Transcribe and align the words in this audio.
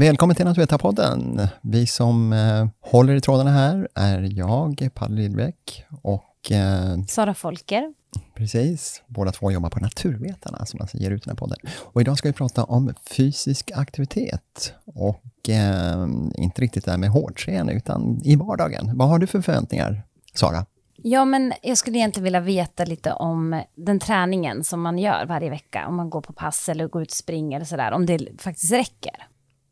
Välkommen 0.00 0.36
till 0.36 0.44
Naturvetarpodden. 0.44 1.40
Vi 1.62 1.86
som 1.86 2.32
eh, 2.32 2.66
håller 2.80 3.14
i 3.14 3.20
trådarna 3.20 3.50
här 3.50 3.88
är 3.94 4.38
jag, 4.38 4.88
Palle 4.94 5.14
Lidbeck 5.14 5.84
och 6.02 6.52
eh, 6.52 7.02
Sara 7.08 7.34
Folker. 7.34 7.94
Precis, 8.34 9.02
båda 9.06 9.32
två 9.32 9.52
jobbar 9.52 9.70
på 9.70 9.80
Naturvetarna 9.80 10.66
som 10.66 10.80
alltså 10.80 10.96
ger 10.96 11.10
ut 11.10 11.24
den 11.24 11.30
här 11.30 11.36
podden. 11.36 11.58
Och 11.78 12.00
idag 12.00 12.18
ska 12.18 12.28
vi 12.28 12.32
prata 12.32 12.64
om 12.64 12.94
fysisk 13.10 13.70
aktivitet 13.74 14.74
och 14.84 15.48
eh, 15.48 16.06
inte 16.34 16.62
riktigt 16.62 16.84
det 16.84 16.90
här 16.90 16.98
med 16.98 17.10
hårdträning 17.10 17.76
utan 17.76 18.20
i 18.24 18.36
vardagen. 18.36 18.90
Vad 18.94 19.08
har 19.08 19.18
du 19.18 19.26
för 19.26 19.40
förväntningar, 19.40 20.02
Sara? 20.34 20.66
Ja, 20.96 21.24
men 21.24 21.52
jag 21.62 21.78
skulle 21.78 21.98
egentligen 21.98 22.24
vilja 22.24 22.40
veta 22.40 22.84
lite 22.84 23.12
om 23.12 23.62
den 23.74 24.00
träningen 24.00 24.64
som 24.64 24.80
man 24.80 24.98
gör 24.98 25.26
varje 25.26 25.50
vecka. 25.50 25.86
Om 25.88 25.96
man 25.96 26.10
går 26.10 26.20
på 26.20 26.32
pass 26.32 26.68
eller 26.68 26.88
går 26.88 27.02
ut 27.02 27.10
och 27.10 27.16
springer 27.16 27.56
eller 27.56 27.66
sådär. 27.66 27.92
Om 27.92 28.06
det 28.06 28.42
faktiskt 28.42 28.72
räcker. 28.72 29.28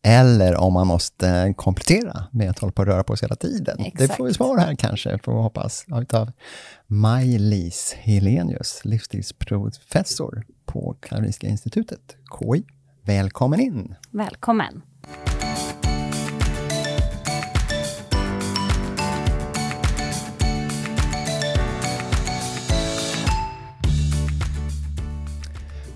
Eller 0.09 0.57
om 0.57 0.73
man 0.73 0.87
måste 0.87 1.55
komplettera 1.57 2.25
med 2.31 2.51
att 2.51 2.59
hålla 2.59 2.73
på 2.73 2.83
och 2.83 2.87
röra 2.87 3.05
på 3.05 3.17
sig 3.17 3.27
hela 3.27 3.37
tiden. 3.37 3.77
Exakt. 3.81 3.99
Det 3.99 4.17
får 4.17 4.25
vi 4.25 4.35
svar 4.35 4.59
här 4.59 4.75
kanske, 4.75 5.19
får 5.19 5.33
vi 5.33 5.39
hoppas, 5.39 5.87
av 6.13 6.33
Maj-Lis 6.87 7.95
Helenius, 7.99 8.81
livsstilsprofessor 8.85 10.47
på 10.67 10.97
Karolinska 11.01 11.47
institutet, 11.47 12.17
KI. 12.39 12.65
Välkommen 13.03 13.61
in! 13.61 13.95
Välkommen. 14.11 14.83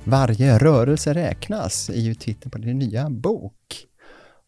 Varje 0.04 0.58
rörelse 0.58 1.14
räknas 1.14 1.90
är 1.90 2.00
ju 2.00 2.14
titeln 2.14 2.50
på 2.50 2.58
din 2.58 2.78
nya 2.78 3.10
bok. 3.10 3.54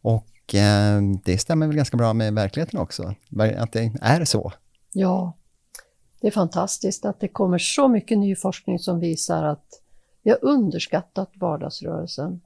Och 0.03 0.55
eh, 0.55 1.03
det 1.25 1.39
stämmer 1.39 1.67
väl 1.67 1.77
ganska 1.77 1.97
bra 1.97 2.13
med 2.13 2.35
verkligheten 2.35 2.81
också, 2.81 3.15
att 3.57 3.73
det 3.73 3.93
är 4.01 4.25
så. 4.25 4.53
Ja, 4.93 5.33
det 6.21 6.27
är 6.27 6.31
fantastiskt 6.31 7.05
att 7.05 7.21
det 7.21 7.29
kommer 7.29 7.59
så 7.59 7.89
mycket 7.89 8.19
ny 8.19 8.37
forskning 8.37 8.79
som 8.79 9.01
visar 9.01 9.45
att 9.45 9.83
vi 10.23 10.31
har 10.31 10.39
underskattat 10.43 11.31
vardagsrörelsen. 11.35 12.41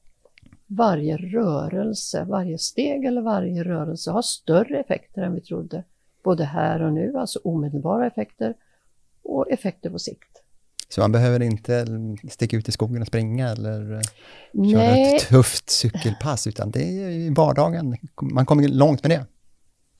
Varje 0.66 1.16
rörelse, 1.16 2.24
varje 2.24 2.58
steg 2.58 3.04
eller 3.04 3.22
varje 3.22 3.64
rörelse 3.64 4.10
har 4.10 4.22
större 4.22 4.80
effekter 4.80 5.22
än 5.22 5.34
vi 5.34 5.40
trodde. 5.40 5.84
Både 6.22 6.44
här 6.44 6.82
och 6.82 6.92
nu, 6.92 7.18
alltså 7.18 7.38
omedelbara 7.44 8.06
effekter 8.06 8.54
och 9.22 9.50
effekter 9.50 9.90
på 9.90 9.98
sikt. 9.98 10.35
Så 10.88 11.00
man 11.00 11.12
behöver 11.12 11.42
inte 11.42 11.86
sticka 12.30 12.56
ut 12.56 12.68
i 12.68 12.72
skogen 12.72 13.02
och 13.02 13.08
springa 13.08 13.48
eller 13.48 13.94
eh, 13.94 14.00
köra 14.70 14.80
Nej, 14.80 15.16
ett 15.16 15.28
tufft 15.28 15.70
cykelpass, 15.70 16.46
utan 16.46 16.70
det 16.70 16.82
är 16.82 17.08
i 17.10 17.30
vardagen. 17.30 17.96
Man 18.20 18.46
kommer 18.46 18.68
långt 18.68 19.02
med 19.02 19.10
det. 19.10 19.26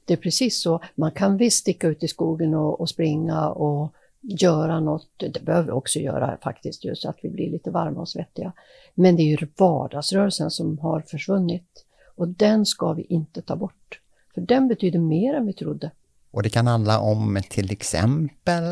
det 0.05 0.13
är 0.13 0.17
precis 0.17 0.63
så. 0.63 0.83
Man 0.95 1.11
kan 1.11 1.37
visst 1.37 1.59
sticka 1.59 1.89
ut 1.89 2.03
i 2.03 2.09
skogen 2.09 2.55
och, 2.55 2.81
och 2.81 2.89
springa 2.89 3.49
och 3.49 3.93
göra 4.21 4.81
något. 4.81 5.09
Det 5.17 5.45
behöver 5.45 5.67
vi 5.67 5.73
också 5.73 5.99
göra 5.99 6.39
faktiskt, 6.43 6.85
just 6.85 7.05
att 7.05 7.17
vi 7.23 7.29
blir 7.29 7.51
lite 7.51 7.71
varma 7.71 8.01
och 8.01 8.09
svettiga. 8.09 8.53
Men 8.95 9.17
det 9.17 9.23
är 9.23 9.41
ju 9.41 9.47
vardagsrörelsen 9.57 10.51
som 10.51 10.79
har 10.79 11.01
försvunnit 11.01 11.85
och 12.17 12.29
den 12.29 12.67
ska 12.67 12.93
vi 12.93 13.03
inte 13.03 13.43
ta 13.43 13.57
bort. 13.57 14.01
För 14.35 14.41
den 14.41 14.69
betyder 14.69 14.99
mer 14.99 15.35
än 15.35 15.47
vi 15.47 15.53
trodde. 15.53 15.91
Och 16.37 16.43
det 16.43 16.51
kan 16.51 16.67
handla 16.67 17.01
om 17.01 17.41
till 17.51 17.73
exempel, 17.73 18.65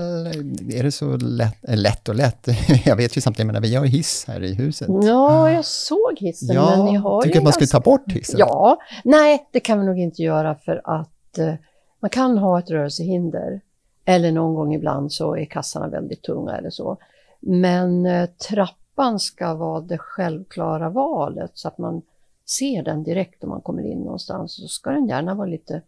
är 0.73 0.83
det 0.83 0.93
så 0.93 1.17
lätt, 1.17 1.69
eh, 1.69 1.77
lätt 1.77 2.09
och 2.09 2.15
lätt? 2.15 2.49
Jag 2.85 2.97
vet 2.97 3.17
ju 3.17 3.21
samtidigt, 3.21 3.53
men 3.53 3.63
vi 3.63 3.75
har 3.75 3.85
hiss 3.85 4.25
här 4.29 4.43
i 4.43 4.55
huset. 4.55 4.89
Ja, 5.03 5.51
jag 5.51 5.65
såg 5.65 6.19
hissen, 6.19 6.57
men 6.57 6.85
ni 6.85 6.97
har 6.97 7.23
tycker 7.23 7.35
ju 7.35 7.39
att 7.39 7.45
man 7.45 7.53
skulle 7.53 7.67
ta 7.67 7.81
bort 7.81 8.13
hissen? 8.13 8.39
Ja, 8.39 8.79
nej, 9.05 9.49
det 9.53 9.61
kan 9.61 9.81
vi 9.81 9.87
nog 9.87 9.99
inte 9.99 10.23
göra 10.23 10.55
för 10.55 10.81
att 10.85 11.39
eh, 11.39 11.55
man 12.01 12.11
kan 12.11 12.39
ha 12.39 12.59
ett 12.59 12.71
rörelsehinder. 12.71 13.61
Eller 14.05 14.33
någon 14.33 14.55
gång 14.55 14.75
ibland 14.75 15.13
så 15.13 15.37
är 15.37 15.45
kassarna 15.45 15.89
väldigt 15.89 16.23
tunga 16.23 16.57
eller 16.57 16.71
så. 16.71 16.99
Men 17.41 18.07
eh, 18.07 18.27
trappan 18.27 19.21
ska 19.21 19.55
vara 19.55 19.81
det 19.81 19.99
självklara 19.99 20.91
valet 20.91 21.51
så 21.55 21.69
att 21.69 21.79
man 21.79 22.03
ser 22.49 22.83
den 22.83 23.03
direkt 23.03 23.45
om 23.45 23.51
man 23.51 23.61
kommer 23.61 23.83
in 23.83 23.99
någonstans. 23.99 24.53
Så 24.53 24.69
ska 24.69 24.91
den 24.91 25.09
gärna 25.09 25.35
vara 25.35 25.47
lite 25.47 25.83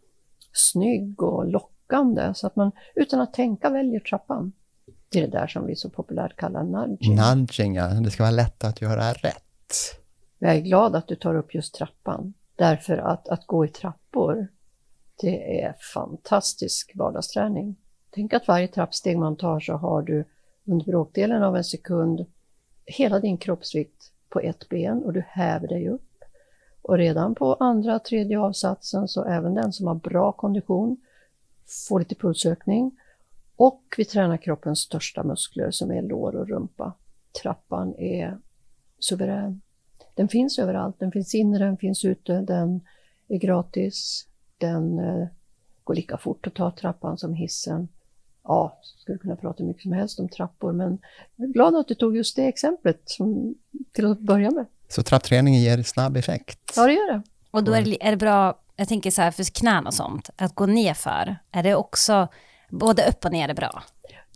snygg 0.57 1.23
och 1.23 1.47
lockande 1.47 2.33
så 2.33 2.47
att 2.47 2.55
man 2.55 2.71
utan 2.95 3.21
att 3.21 3.33
tänka 3.33 3.69
väljer 3.69 3.99
trappan. 3.99 4.51
Det 5.09 5.19
är 5.19 5.27
det 5.27 5.39
där 5.39 5.47
som 5.47 5.65
vi 5.65 5.75
så 5.75 5.89
populärt 5.89 6.35
kallar 6.35 6.63
nudging. 6.63 7.15
Nudging, 7.15 7.75
ja. 7.75 7.87
Det 7.87 8.11
ska 8.11 8.23
vara 8.23 8.31
lätt 8.31 8.63
att 8.63 8.81
göra 8.81 9.13
rätt. 9.13 9.43
Jag 10.39 10.55
är 10.55 10.61
glad 10.61 10.95
att 10.95 11.07
du 11.07 11.15
tar 11.15 11.35
upp 11.35 11.55
just 11.55 11.75
trappan. 11.75 12.33
Därför 12.55 12.97
att 12.97 13.27
att 13.27 13.47
gå 13.47 13.65
i 13.65 13.67
trappor, 13.67 14.47
det 15.21 15.61
är 15.61 15.75
fantastisk 15.93 16.91
vardagsträning. 16.95 17.75
Tänk 18.09 18.33
att 18.33 18.47
varje 18.47 18.67
trappsteg 18.67 19.17
man 19.17 19.35
tar 19.35 19.59
så 19.59 19.73
har 19.73 20.01
du 20.01 20.25
under 20.65 20.85
bråkdelen 20.85 21.43
av 21.43 21.57
en 21.57 21.63
sekund 21.63 22.25
hela 22.85 23.19
din 23.19 23.37
kroppsvikt 23.37 24.11
på 24.29 24.39
ett 24.39 24.69
ben 24.69 25.03
och 25.03 25.13
du 25.13 25.23
häver 25.27 25.67
dig 25.67 25.89
upp. 25.89 26.06
Och 26.87 26.97
redan 26.97 27.35
på 27.35 27.53
andra, 27.53 27.99
tredje 27.99 28.39
avsatsen 28.39 29.07
så 29.07 29.23
även 29.23 29.53
den 29.53 29.73
som 29.73 29.87
har 29.87 29.95
bra 29.95 30.31
kondition 30.31 30.97
får 31.87 31.99
lite 31.99 32.15
pulsökning. 32.15 32.99
Och 33.55 33.81
vi 33.97 34.05
tränar 34.05 34.37
kroppens 34.37 34.79
största 34.79 35.23
muskler 35.23 35.71
som 35.71 35.91
är 35.91 36.01
lår 36.01 36.35
och 36.35 36.47
rumpa. 36.47 36.93
Trappan 37.41 37.95
är 37.95 38.37
suverän. 38.99 39.61
Den 40.15 40.27
finns 40.27 40.59
överallt, 40.59 40.99
den 40.99 41.11
finns 41.11 41.35
inne, 41.35 41.59
den 41.59 41.77
finns 41.77 42.05
ute, 42.05 42.41
den 42.41 42.81
är 43.27 43.37
gratis, 43.37 44.27
den 44.57 44.99
eh, 44.99 45.27
går 45.83 45.95
lika 45.95 46.17
fort 46.17 46.47
att 46.47 46.55
ta 46.55 46.71
trappan 46.71 47.17
som 47.17 47.33
hissen. 47.33 47.87
Ja, 48.43 48.79
skulle 48.83 49.17
kunna 49.17 49.35
prata 49.35 49.63
hur 49.63 49.67
mycket 49.67 49.83
som 49.83 49.91
helst 49.91 50.19
om 50.19 50.29
trappor, 50.29 50.71
men 50.71 50.97
jag 51.35 51.49
är 51.49 51.53
glad 51.53 51.75
att 51.75 51.87
du 51.87 51.95
tog 51.95 52.17
just 52.17 52.35
det 52.35 52.47
exemplet 52.47 53.01
som, 53.05 53.55
till 53.91 54.05
att 54.05 54.19
börja 54.19 54.51
med. 54.51 54.65
Så 54.87 55.03
trappträning 55.03 55.53
ger 55.53 55.83
snabb 55.83 56.17
effekt. 56.17 56.73
Ja, 56.75 56.87
det 56.87 56.93
gör 56.93 57.13
det. 57.13 57.21
Och 57.51 57.63
då 57.63 57.73
är 57.73 57.81
det, 57.81 58.05
är 58.05 58.11
det 58.11 58.17
bra, 58.17 58.59
jag 58.75 58.87
tänker 58.87 59.11
så 59.11 59.21
här 59.21 59.31
för 59.31 59.43
knän 59.43 59.87
och 59.87 59.93
sånt, 59.93 60.29
att 60.35 60.55
gå 60.55 60.65
ner 60.65 60.93
för. 60.93 61.35
Är 61.51 61.63
det 61.63 61.75
också, 61.75 62.27
både 62.69 63.09
upp 63.09 63.25
och 63.25 63.31
ner 63.31 63.49
är 63.49 63.53
bra? 63.53 63.83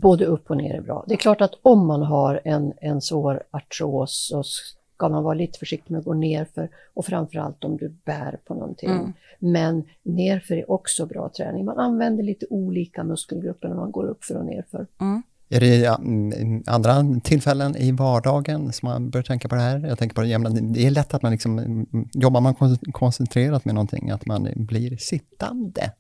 Både 0.02 0.26
upp 0.26 0.50
och 0.50 0.58
ner 0.58 0.76
är 0.76 0.82
bra. 0.82 1.06
Det 1.08 1.14
är 1.14 1.18
klart 1.18 1.42
att 1.42 1.54
om 1.62 1.88
man 1.88 2.02
har 2.02 2.42
en, 2.46 2.74
en 2.82 3.02
svår 3.02 3.44
artros 3.52 4.28
så 4.28 4.44
ska 4.44 5.10
man 5.10 5.24
vara 5.24 5.34
lite 5.34 5.60
försiktig 5.60 5.92
med 5.92 6.00
att 6.00 6.06
gå 6.06 6.14
nerför 6.14 6.70
och 6.94 7.06
framförallt 7.06 7.64
om 7.64 7.78
du 7.78 7.90
bär 7.90 8.40
på 8.46 8.54
någonting. 8.54 8.90
Mm. 8.90 9.14
Men 9.40 9.84
nerför 10.04 10.56
är 10.56 10.72
också 10.72 11.06
bra 11.06 11.30
träning. 11.38 11.66
Man 11.66 11.80
använder 11.80 12.24
lite 12.24 12.46
olika 12.50 13.04
muskelgrupper 13.04 13.68
när 13.68 13.76
man 13.76 13.92
går 13.92 14.06
upp 14.06 14.24
för 14.24 14.38
och 14.38 14.46
nerför. 14.46 14.88
Mm. 15.02 15.24
Är 15.54 15.60
det 15.60 15.78
ja, 15.78 15.96
mm, 15.98 16.64
andra 16.68 17.06
tillfällen 17.24 17.76
i 17.76 17.92
vardagen 17.92 18.74
som 18.74 18.90
man 18.90 19.10
bör 19.10 19.22
tänka 19.22 19.48
på 19.48 19.56
det 19.56 19.62
här? 19.62 19.80
Jag 19.88 19.98
tänker 20.00 20.16
på 20.16 20.22
det 20.22 20.28
jämna, 20.28 20.50
det 20.50 20.86
är 20.86 20.92
lätt 20.92 21.14
att 21.14 21.22
man 21.22 21.32
liksom, 21.32 21.60
mm, 21.60 21.86
jobbar 22.14 22.42
man 22.42 22.56
kon- 22.56 22.92
koncentrerat 22.92 23.66
med 23.66 23.76
någonting, 23.76 24.10
att 24.10 24.26
man 24.26 24.48
blir 24.56 24.98
sittande. 24.98 25.92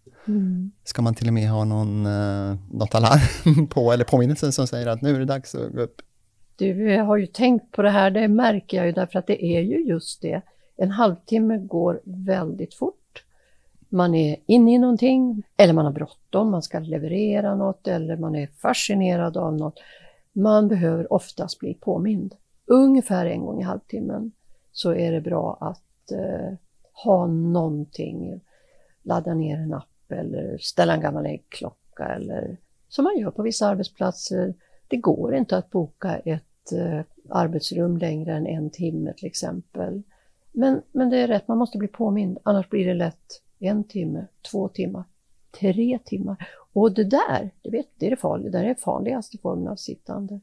Ska 0.83 1.01
man 1.01 1.13
till 1.15 1.27
och 1.27 1.33
med 1.33 1.49
ha 1.49 1.63
någon, 1.63 2.05
eh, 2.05 2.55
något 2.71 2.95
alarm 2.95 3.67
på, 3.73 3.91
eller 3.91 4.03
påminnelse 4.03 4.51
som 4.51 4.67
säger 4.67 4.87
att 4.87 5.01
nu 5.01 5.15
är 5.15 5.19
det 5.19 5.25
dags 5.25 5.55
att 5.55 5.71
gå 5.71 5.81
upp? 5.81 6.01
Du 6.55 6.97
har 6.97 7.17
ju 7.17 7.27
tänkt 7.27 7.71
på 7.71 7.81
det 7.81 7.89
här, 7.89 8.11
det 8.11 8.27
märker 8.27 8.77
jag 8.77 8.85
ju 8.85 8.91
därför 8.91 9.19
att 9.19 9.27
det 9.27 9.45
är 9.45 9.61
ju 9.61 9.87
just 9.87 10.21
det. 10.21 10.41
En 10.77 10.91
halvtimme 10.91 11.57
går 11.57 12.01
väldigt 12.03 12.73
fort. 12.73 13.00
Man 13.93 14.15
är 14.15 14.37
inne 14.45 14.73
i 14.73 14.77
någonting, 14.77 15.43
eller 15.57 15.73
man 15.73 15.85
har 15.85 15.91
bråttom, 15.91 16.51
man 16.51 16.61
ska 16.61 16.79
leverera 16.79 17.55
något, 17.55 17.87
eller 17.87 18.17
man 18.17 18.35
är 18.35 18.47
fascinerad 18.47 19.37
av 19.37 19.53
något. 19.53 19.79
Man 20.33 20.67
behöver 20.67 21.13
oftast 21.13 21.59
bli 21.59 21.73
påmind. 21.73 22.35
Ungefär 22.65 23.25
en 23.25 23.45
gång 23.45 23.61
i 23.61 23.63
halvtimmen 23.63 24.31
så 24.71 24.93
är 24.93 25.11
det 25.11 25.21
bra 25.21 25.57
att 25.61 26.11
eh, 26.11 26.57
ha 27.03 27.27
någonting, 27.27 28.41
ladda 29.03 29.33
ner 29.33 29.57
en 29.57 29.73
app 29.73 30.11
eller 30.11 30.57
ställa 30.57 30.93
en 30.93 31.01
gammal 31.01 31.25
äggklocka 31.25 32.05
eller 32.05 32.57
som 32.89 33.03
man 33.03 33.17
gör 33.17 33.31
på 33.31 33.41
vissa 33.41 33.67
arbetsplatser. 33.67 34.53
Det 34.87 34.97
går 34.97 35.35
inte 35.35 35.57
att 35.57 35.69
boka 35.69 36.17
ett 36.17 36.71
eh, 36.71 37.01
arbetsrum 37.29 37.97
längre 37.97 38.33
än 38.33 38.47
en 38.47 38.69
timme 38.69 39.13
till 39.17 39.27
exempel. 39.27 40.01
Men, 40.51 40.81
men 40.91 41.09
det 41.09 41.17
är 41.17 41.27
rätt, 41.27 41.47
man 41.47 41.57
måste 41.57 41.77
bli 41.77 41.87
påmind, 41.87 42.37
annars 42.43 42.69
blir 42.69 42.87
det 42.87 42.93
lätt 42.93 43.41
en 43.61 43.83
timme, 43.83 44.25
två 44.51 44.67
timmar, 44.67 45.03
tre 45.59 45.99
timmar. 46.05 46.47
Och 46.73 46.91
det 46.91 47.03
där, 47.03 47.49
det, 47.61 47.69
vet, 47.69 47.87
det 47.97 48.05
är 48.05 48.09
det 48.09 48.17
farliga, 48.17 48.51
det 48.51 48.59
är 48.59 48.63
den 48.63 48.75
farligaste 48.75 49.37
formen 49.37 49.67
av 49.67 49.75
sittande. 49.75 50.39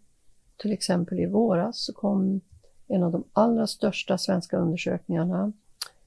Till 0.56 0.73
exempel 0.73 1.20
i 1.20 1.26
våras 1.26 1.85
så 1.85 1.93
kom 1.93 2.41
en 2.88 3.03
av 3.03 3.12
de 3.12 3.25
allra 3.32 3.67
största 3.67 4.19
svenska 4.19 4.56
undersökningarna, 4.56 5.53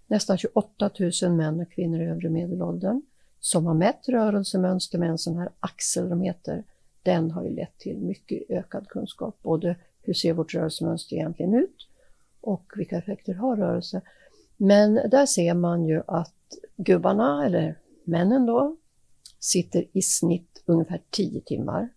nästan 0.07 0.37
28 0.37 0.89
000 1.23 1.31
män 1.31 1.59
och 1.59 1.71
kvinnor 1.71 2.01
i 2.01 2.05
övre 2.05 2.29
medelåldern, 2.29 3.01
som 3.39 3.65
har 3.65 3.73
mätt 3.73 4.09
rörelsemönster 4.09 4.99
med 4.99 5.09
en 5.09 5.17
sån 5.17 5.37
här 5.37 5.49
axelrometer. 5.59 6.63
Den 7.03 7.31
har 7.31 7.43
ju 7.43 7.49
lett 7.49 7.77
till 7.77 7.97
mycket 7.97 8.49
ökad 8.49 8.87
kunskap, 8.87 9.37
både 9.41 9.75
hur 10.01 10.13
ser 10.13 10.33
vårt 10.33 10.53
rörelsemönster 10.53 11.15
egentligen 11.15 11.53
ut 11.53 11.87
och 12.41 12.73
vilka 12.75 12.97
effekter 12.97 13.33
har 13.33 13.55
rörelse. 13.55 14.01
Men 14.57 14.93
där 14.93 15.25
ser 15.25 15.53
man 15.53 15.85
ju 15.85 16.01
att 16.07 16.33
gubbarna, 16.83 17.45
eller 17.45 17.77
männen 18.03 18.45
då, 18.45 18.77
sitter 19.39 19.85
i 19.93 20.01
snitt 20.01 20.63
ungefär 20.65 21.01
10 21.09 21.41
timmar. 21.41 21.89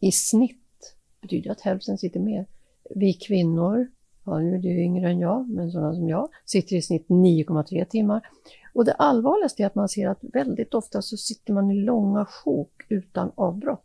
I 0.00 0.12
snitt 0.12 0.96
betyder 1.20 1.50
att 1.50 1.60
hälften 1.60 1.98
sitter 1.98 2.20
mer. 2.20 2.46
Vi 2.94 3.12
kvinnor, 3.12 3.86
ja 4.24 4.38
nu 4.38 4.54
är 4.54 4.58
du 4.58 4.82
yngre 4.82 5.10
än 5.10 5.18
jag, 5.18 5.48
men 5.48 5.70
sådana 5.70 5.94
som 5.94 6.08
jag, 6.08 6.28
sitter 6.44 6.76
i 6.76 6.82
snitt 6.82 7.08
9,3 7.08 7.84
timmar. 7.84 8.28
Och 8.74 8.84
det 8.84 8.92
allvarligaste 8.92 9.62
är 9.62 9.66
att 9.66 9.74
man 9.74 9.88
ser 9.88 10.08
att 10.08 10.18
väldigt 10.32 10.74
ofta 10.74 11.02
så 11.02 11.16
sitter 11.16 11.52
man 11.52 11.70
i 11.70 11.74
långa 11.74 12.24
sjok 12.24 12.86
utan 12.88 13.32
avbrott. 13.34 13.82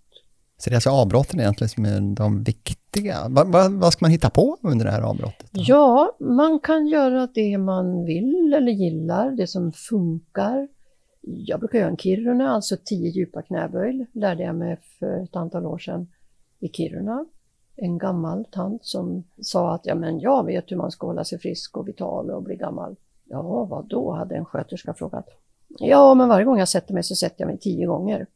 Så 0.57 0.69
det 0.69 0.73
är 0.73 0.77
alltså 0.77 0.89
avbrotten 0.89 1.39
egentligen 1.39 1.69
som 1.69 1.85
är 1.85 2.15
de 2.15 2.43
viktiga. 2.43 2.80
Vad, 3.29 3.47
vad, 3.47 3.71
vad 3.71 3.93
ska 3.93 4.05
man 4.05 4.11
hitta 4.11 4.29
på 4.29 4.57
under 4.61 4.85
det 4.85 4.91
här 4.91 5.01
avbrottet? 5.01 5.47
Då? 5.51 5.61
Ja, 5.65 6.15
man 6.19 6.59
kan 6.59 6.88
göra 6.88 7.27
det 7.33 7.57
man 7.57 8.05
vill 8.05 8.53
eller 8.53 8.71
gillar, 8.71 9.31
det 9.31 9.47
som 9.47 9.71
funkar. 9.71 10.67
Jag 11.21 11.59
brukar 11.59 11.79
göra 11.79 11.89
en 11.89 11.97
Kiruna, 11.97 12.49
alltså 12.49 12.77
tio 12.85 13.09
djupa 13.09 13.41
knäböj, 13.41 14.05
lärde 14.13 14.43
jag 14.43 14.55
mig 14.55 14.77
för 14.99 15.23
ett 15.23 15.35
antal 15.35 15.65
år 15.65 15.77
sedan 15.77 16.07
i 16.59 16.69
Kiruna. 16.69 17.25
En 17.75 17.97
gammal 17.97 18.45
tant 18.45 18.85
som 18.85 19.23
sa 19.41 19.75
att 19.75 19.85
ja, 19.85 19.95
men 19.95 20.19
jag 20.19 20.45
vet 20.45 20.71
hur 20.71 20.77
man 20.77 20.91
ska 20.91 21.07
hålla 21.07 21.23
sig 21.23 21.39
frisk 21.39 21.77
och 21.77 21.88
vital 21.88 22.29
och 22.29 22.43
bli 22.43 22.55
gammal. 22.55 22.95
Ja, 23.23 23.65
vad 23.65 23.88
då? 23.88 24.11
hade 24.11 24.35
en 24.35 24.45
sköterska 24.45 24.93
frågat. 24.93 25.25
Ja, 25.67 26.13
men 26.13 26.29
varje 26.29 26.45
gång 26.45 26.59
jag 26.59 26.69
sätter 26.69 26.93
mig 26.93 27.03
så 27.03 27.15
sätter 27.15 27.41
jag 27.41 27.47
mig 27.47 27.57
tio 27.57 27.85
gånger. 27.85 28.27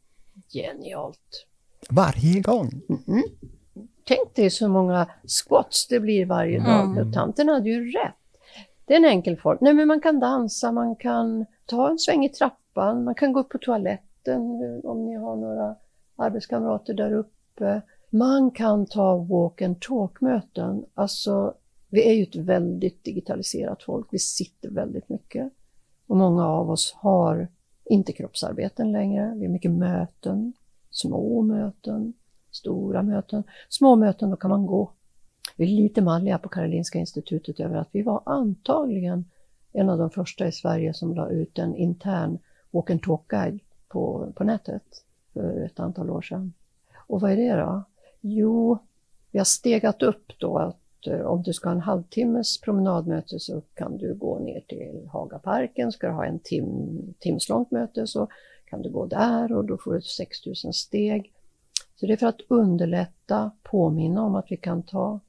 Genialt! 0.54 1.46
Varje 1.90 2.42
gång? 2.42 2.82
Mm. 3.08 3.24
Tänk 4.08 4.36
dig 4.36 4.50
så 4.50 4.68
många 4.68 5.08
squats 5.24 5.88
det 5.88 6.00
blir 6.00 6.26
varje 6.26 6.60
dag. 6.60 6.86
Mm. 6.86 7.08
Och 7.08 7.14
tanten 7.14 7.50
hade 7.50 7.70
ju 7.70 7.92
rätt. 7.92 8.14
Det 8.86 8.94
är 8.94 8.98
en 8.98 9.06
enkel 9.06 9.38
form. 9.38 9.58
Nej, 9.62 9.74
men 9.74 9.88
man 9.88 10.02
kan 10.02 10.20
dansa, 10.20 10.72
man 10.72 10.96
kan 10.96 11.46
ta 11.66 11.90
en 11.90 12.00
sväng 12.00 12.26
i 12.26 12.30
trappan, 12.30 13.04
man 13.04 13.16
kan 13.16 13.34
gå 13.34 13.40
upp 13.40 13.50
på 13.50 13.58
toaletten 13.58 14.42
eh, 14.42 14.90
om 14.90 15.06
ni 15.06 15.16
har 15.16 15.36
några 15.36 15.76
arbetskamrater 16.16 16.94
där 16.94 17.14
uppe. 17.14 17.82
Man 18.10 18.52
kan 18.52 18.86
ta 18.86 19.18
walk 19.18 19.62
and 19.62 19.82
talk-möten. 19.82 20.86
Alltså, 20.94 21.54
vi 21.90 22.10
är 22.10 22.14
ju 22.14 22.24
ett 22.24 22.36
väldigt 22.36 23.04
digitaliserat 23.04 23.84
folk. 23.84 24.08
Vi 24.12 24.20
sitter 24.20 24.70
väldigt 24.70 25.10
mycket. 25.10 25.54
Och 26.08 26.18
många 26.18 26.48
av 26.48 26.70
oss 26.70 26.94
har 26.98 27.48
inte 27.86 28.14
kroppsarbeten 28.14 28.92
längre. 28.92 29.34
Vi 29.36 29.46
har 29.46 29.54
mycket 29.54 29.72
möten, 29.72 30.54
små 30.90 31.42
möten, 31.42 32.14
stora 32.56 33.04
möten. 33.04 33.44
Små 33.70 33.96
möten, 33.96 34.30
då 34.30 34.36
kan 34.36 34.50
man 34.50 34.66
gå. 34.66 34.92
Vi 35.56 35.64
är 35.64 35.82
lite 35.82 36.02
malliga 36.02 36.38
på 36.38 36.50
Karolinska 36.50 37.00
institutet 37.00 37.60
över 37.60 37.76
att 37.76 37.90
vi 37.92 38.02
var 38.02 38.22
antagligen 38.26 39.26
en 39.72 39.90
av 39.90 39.98
de 39.98 40.10
första 40.10 40.48
i 40.48 40.52
Sverige 40.52 40.94
som 40.94 41.16
la 41.16 41.30
ut 41.30 41.60
en 41.60 41.76
intern 41.76 42.38
walk 42.72 42.90
and 42.90 43.02
talk-guide 43.02 43.60
på, 43.88 44.32
på 44.36 44.44
nätet 44.44 44.84
för 45.34 45.66
ett 45.66 45.80
antal 45.80 46.10
år 46.10 46.22
sedan. 46.22 46.54
Och 47.08 47.22
vad 47.22 47.32
är 47.32 47.36
det 47.36 47.56
då? 47.56 47.84
Jo, 48.22 48.78
vi 49.32 49.38
har 49.38 49.46
stegat 49.46 50.04
upp 50.04 50.40
då 50.40 50.58
att 50.58 51.08
eh, 51.08 51.22
om 51.22 51.44
du 51.44 51.54
ska 51.54 51.70
ha 51.70 51.76
en 51.76 51.82
halvtimmes 51.82 52.62
promenadmöte 52.62 53.40
så 53.40 53.62
kan 53.74 53.98
du 53.98 54.14
gå 54.14 54.40
ner 54.40 54.60
till 54.60 55.08
Hagaparken. 55.12 55.92
Ska 55.92 56.08
du 56.08 56.14
ha 56.14 56.26
en 56.26 56.40
tim, 56.40 57.00
timslångt 57.20 57.72
möte 57.72 58.08
så 58.08 58.28
kan 58.66 58.82
du 58.82 58.90
gå 58.90 59.06
där 59.06 59.52
och 59.52 59.66
då 59.66 59.78
får 59.78 59.94
du 59.94 60.02
6000 60.02 60.74
steg. 60.74 61.32
Så 61.96 62.06
det 62.06 62.14
är 62.14 62.18
för 62.18 62.28
att 62.28 62.42
underlätta, 62.50 63.52
påminna 63.64 64.24
om 64.24 64.36
att 64.36 64.46
vi 64.50 64.58
kan 64.58 64.84
ta 64.84 65.20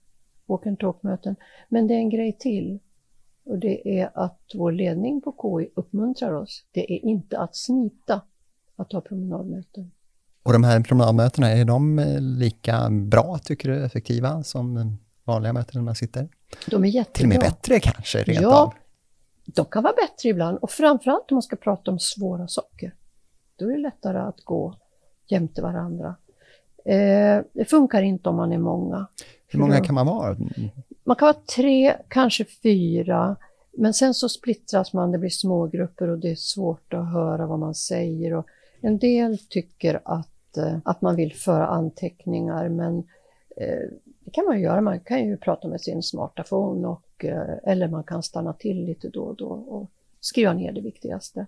walk 0.46 0.66
and 0.66 0.78
talk-möten. 0.78 1.36
Men 1.68 1.86
det 1.86 1.94
är 1.94 1.98
en 1.98 2.10
grej 2.10 2.36
till 2.38 2.78
och 3.44 3.58
det 3.58 4.00
är 4.00 4.10
att 4.14 4.40
vår 4.54 4.72
ledning 4.72 5.20
på 5.20 5.34
KI 5.42 5.72
uppmuntrar 5.76 6.32
oss. 6.32 6.64
Det 6.72 6.92
är 6.92 7.04
inte 7.04 7.38
att 7.38 7.56
smita 7.56 8.20
att 8.76 8.90
ta 8.90 9.00
promenadmöten. 9.00 9.90
Och 10.42 10.52
de 10.52 10.64
här 10.64 10.80
promenadmötena, 10.80 11.50
är 11.50 11.64
de 11.64 11.98
eh, 11.98 12.20
lika 12.20 12.90
bra, 12.90 13.38
tycker 13.38 13.68
du, 13.68 13.84
effektiva 13.84 14.42
som 14.42 14.96
vanliga 15.24 15.52
möten 15.52 15.70
när 15.74 15.82
man 15.82 15.94
sitter? 15.94 16.28
De 16.66 16.84
är 16.84 16.88
jättebra. 16.88 17.12
Till 17.14 17.24
och 17.24 17.28
med 17.28 17.40
bättre 17.40 17.80
kanske, 17.80 18.22
rent 18.22 18.40
Ja. 18.40 18.62
av? 18.62 18.74
De 19.46 19.64
kan 19.66 19.82
vara 19.82 19.94
bättre 19.94 20.28
ibland 20.28 20.58
och 20.58 20.70
framförallt 20.70 21.30
om 21.30 21.34
man 21.34 21.42
ska 21.42 21.56
prata 21.56 21.90
om 21.90 21.98
svåra 21.98 22.48
saker. 22.48 22.94
Då 23.56 23.70
är 23.70 23.72
det 23.72 23.82
lättare 23.82 24.18
att 24.18 24.40
gå 24.44 24.74
jämte 25.26 25.62
varandra. 25.62 26.16
Eh, 26.86 27.44
det 27.52 27.64
funkar 27.64 28.02
inte 28.02 28.28
om 28.28 28.36
man 28.36 28.52
är 28.52 28.58
många. 28.58 29.06
Hur 29.46 29.58
många 29.58 29.80
kan 29.80 29.94
man 29.94 30.06
vara? 30.06 30.36
Man 31.04 31.16
kan 31.16 31.26
vara 31.26 31.36
tre, 31.56 31.96
kanske 32.08 32.44
fyra, 32.44 33.36
men 33.72 33.94
sen 33.94 34.14
så 34.14 34.28
splittras 34.28 34.92
man, 34.92 35.12
det 35.12 35.18
blir 35.18 35.30
smågrupper 35.30 36.08
och 36.08 36.18
det 36.18 36.30
är 36.30 36.34
svårt 36.34 36.94
att 36.94 37.12
höra 37.12 37.46
vad 37.46 37.58
man 37.58 37.74
säger. 37.74 38.34
Och 38.34 38.46
en 38.80 38.98
del 38.98 39.38
tycker 39.38 40.00
att, 40.04 40.56
eh, 40.56 40.78
att 40.84 41.02
man 41.02 41.16
vill 41.16 41.34
föra 41.34 41.66
anteckningar, 41.66 42.68
men 42.68 42.98
eh, 43.56 43.88
det 44.20 44.30
kan 44.30 44.44
man 44.44 44.56
ju 44.56 44.64
göra. 44.64 44.80
Man 44.80 45.00
kan 45.00 45.26
ju 45.26 45.36
prata 45.36 45.68
med 45.68 45.80
sin 45.80 46.02
smartphone 46.02 46.88
och, 46.88 47.24
eh, 47.24 47.54
eller 47.62 47.88
man 47.88 48.04
kan 48.04 48.22
stanna 48.22 48.52
till 48.52 48.84
lite 48.84 49.08
då 49.08 49.22
och 49.22 49.36
då 49.36 49.48
och 49.48 49.90
skriva 50.20 50.52
ner 50.52 50.72
det 50.72 50.80
viktigaste. 50.80 51.46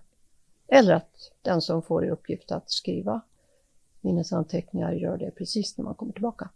Eller 0.67 0.93
att 0.93 1.31
den 1.41 1.61
som 1.61 1.81
får 1.81 2.05
i 2.05 2.09
uppgift 2.09 2.51
att 2.51 2.71
skriva 2.71 3.21
minnesanteckningar 4.01 4.91
gör 4.91 5.17
det 5.17 5.31
precis 5.31 5.77
när 5.77 5.85
man 5.85 5.95
kommer 5.95 6.13
tillbaka. 6.13 6.49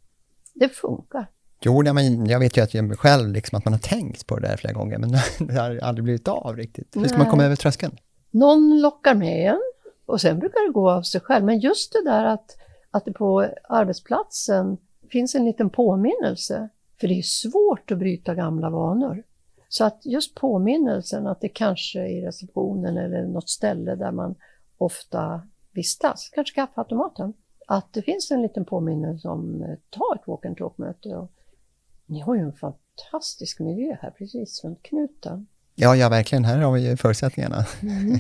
Det 0.53 0.69
funkar. 0.69 1.27
Jo, 1.61 1.93
men 1.93 2.25
jag 2.25 2.39
vet 2.39 2.57
ju 2.57 2.61
att 2.61 2.73
jag 2.73 2.99
själv, 2.99 3.29
liksom, 3.29 3.57
att 3.57 3.65
man 3.65 3.73
har 3.73 3.79
tänkt 3.79 4.27
på 4.27 4.39
det 4.39 4.47
där 4.47 4.57
flera 4.57 4.73
gånger, 4.73 4.97
men 4.97 5.11
det 5.39 5.53
har 5.53 5.77
aldrig 5.77 6.03
blivit 6.03 6.27
av 6.27 6.57
riktigt. 6.57 6.95
Hur 6.95 7.07
ska 7.07 7.17
man 7.17 7.29
komma 7.29 7.43
över 7.43 7.55
tröskeln? 7.55 7.97
Någon 8.31 8.81
lockar 8.81 9.15
med 9.15 9.49
en 9.49 9.61
och 10.05 10.21
sen 10.21 10.39
brukar 10.39 10.67
det 10.67 10.73
gå 10.73 10.91
av 10.91 11.01
sig 11.01 11.21
själv. 11.21 11.45
Men 11.45 11.59
just 11.59 11.93
det 11.93 12.03
där 12.03 12.25
att, 12.25 12.57
att 12.91 13.05
det 13.05 13.11
på 13.11 13.49
arbetsplatsen 13.69 14.77
finns 15.11 15.35
en 15.35 15.45
liten 15.45 15.69
påminnelse. 15.69 16.69
För 16.99 17.07
det 17.07 17.13
är 17.13 17.21
svårt 17.21 17.91
att 17.91 17.97
bryta 17.97 18.35
gamla 18.35 18.69
vanor. 18.69 19.23
Så 19.69 19.85
att 19.85 20.05
just 20.05 20.35
påminnelsen 20.35 21.27
att 21.27 21.41
det 21.41 21.49
kanske 21.49 21.99
är 21.99 22.05
i 22.05 22.21
receptionen 22.21 22.97
eller 22.97 23.25
något 23.25 23.49
ställe 23.49 23.95
där 23.95 24.11
man 24.11 24.35
ofta 24.77 25.41
vistas, 25.73 26.29
kanske 26.33 26.55
kaffeautomaten, 26.55 27.33
att 27.67 27.93
det 27.93 28.01
finns 28.01 28.31
en 28.31 28.41
liten 28.41 28.65
påminnelse 28.65 29.27
om 29.27 29.61
eh, 29.61 29.67
ta 29.89 30.15
ett 30.15 30.27
walk 30.27 30.45
and 30.45 30.57
talk-möte. 30.57 31.09
Och 31.09 31.31
Ni 32.05 32.19
har 32.19 32.35
ju 32.35 32.41
en 32.41 32.53
fantastisk 32.53 33.59
miljö 33.59 33.97
här 34.01 34.11
precis 34.11 34.63
runt 34.63 34.83
knuten. 34.83 35.47
Ja, 35.75 35.95
ja, 35.95 36.09
verkligen. 36.09 36.45
Här 36.45 36.57
har 36.57 36.71
vi 36.71 36.89
ju 36.89 36.97
förutsättningarna. 36.97 37.65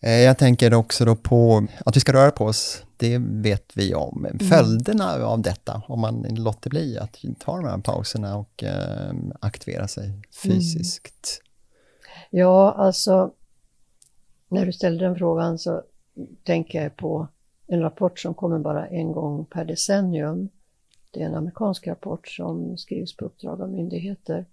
Eh, 0.00 0.10
Jag 0.20 0.38
tänker 0.38 0.74
också 0.74 1.04
då 1.04 1.16
på 1.16 1.66
att 1.86 1.96
vi 1.96 2.00
ska 2.00 2.12
röra 2.12 2.30
på 2.30 2.44
oss, 2.44 2.82
det 2.96 3.18
vet 3.18 3.72
vi 3.74 3.94
om. 3.94 4.26
Följderna 4.50 5.26
av 5.26 5.42
detta, 5.42 5.82
om 5.88 6.00
man 6.00 6.22
låter 6.30 6.70
bli 6.70 6.98
att 6.98 7.16
ta 7.38 7.56
de 7.56 7.64
här 7.66 7.78
pauserna 7.78 8.36
och 8.36 8.64
eh, 8.64 9.12
aktivera 9.40 9.88
sig 9.88 10.12
fysiskt. 10.42 11.42
Ja, 12.30 12.72
alltså 12.72 13.32
när 14.48 14.66
du 14.66 14.72
ställde 14.72 15.04
den 15.04 15.16
frågan 15.16 15.58
så 15.58 15.82
tänker 16.42 16.82
jag 16.82 16.96
på 16.96 17.28
en 17.66 17.80
rapport 17.80 18.18
som 18.18 18.34
kommer 18.34 18.58
bara 18.58 18.86
en 18.86 19.12
gång 19.12 19.44
per 19.44 19.64
decennium. 19.64 20.48
Det 21.10 21.22
är 21.22 21.26
en 21.26 21.34
amerikansk 21.34 21.86
rapport 21.86 22.28
som 22.28 22.76
skrivs 22.76 23.16
på 23.16 23.24
uppdrag 23.24 23.60
av 23.62 23.70
myndigheter. 23.70 24.46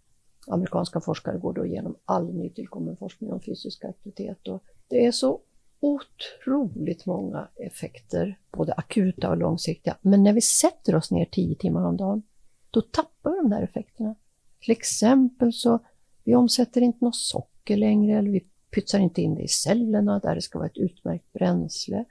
Amerikanska 0.48 1.02
forskare 1.02 1.38
går 1.38 1.54
då 1.54 1.66
igenom 1.66 1.96
all 2.06 2.34
nytillkommen 2.34 2.98
forskning 2.98 3.32
om 3.32 3.42
fysisk 3.42 3.86
aktivitet 3.86 4.48
och 4.48 4.64
det 4.88 5.06
är 5.06 5.12
så 5.12 5.40
otroligt 5.80 7.06
många 7.06 7.48
effekter, 7.56 8.40
både 8.52 8.74
akuta 8.74 9.30
och 9.30 9.38
långsiktiga. 9.38 9.98
Men 10.02 10.24
när 10.24 10.34
vi 10.34 10.42
sätter 10.42 10.96
oss 10.96 11.12
ner 11.12 11.26
10 11.26 11.56
timmar 11.56 11.86
om 11.86 11.98
dagen, 11.98 12.24
då 12.72 12.82
tappar 12.82 13.32
vi 13.32 13.38
de 13.38 13.50
där 13.50 13.62
effekterna. 13.62 14.16
Till 14.60 14.72
exempel 14.72 15.54
så 15.54 15.80
vi 16.24 16.36
omsätter 16.36 16.82
inte 16.82 17.06
något 17.06 17.16
socker 17.16 17.78
längre, 17.78 18.18
eller 18.18 18.30
vi 18.30 18.46
pytsar 18.72 19.00
inte 19.00 19.22
in 19.22 19.36
det 19.36 19.42
i 19.42 19.48
cellerna 19.48 20.20
där 20.20 20.36
det 20.36 20.42
ska 20.42 20.60
vara 20.60 20.70
ett 20.70 20.78
utmärkt 20.78 21.34
bränsle. 21.34 22.06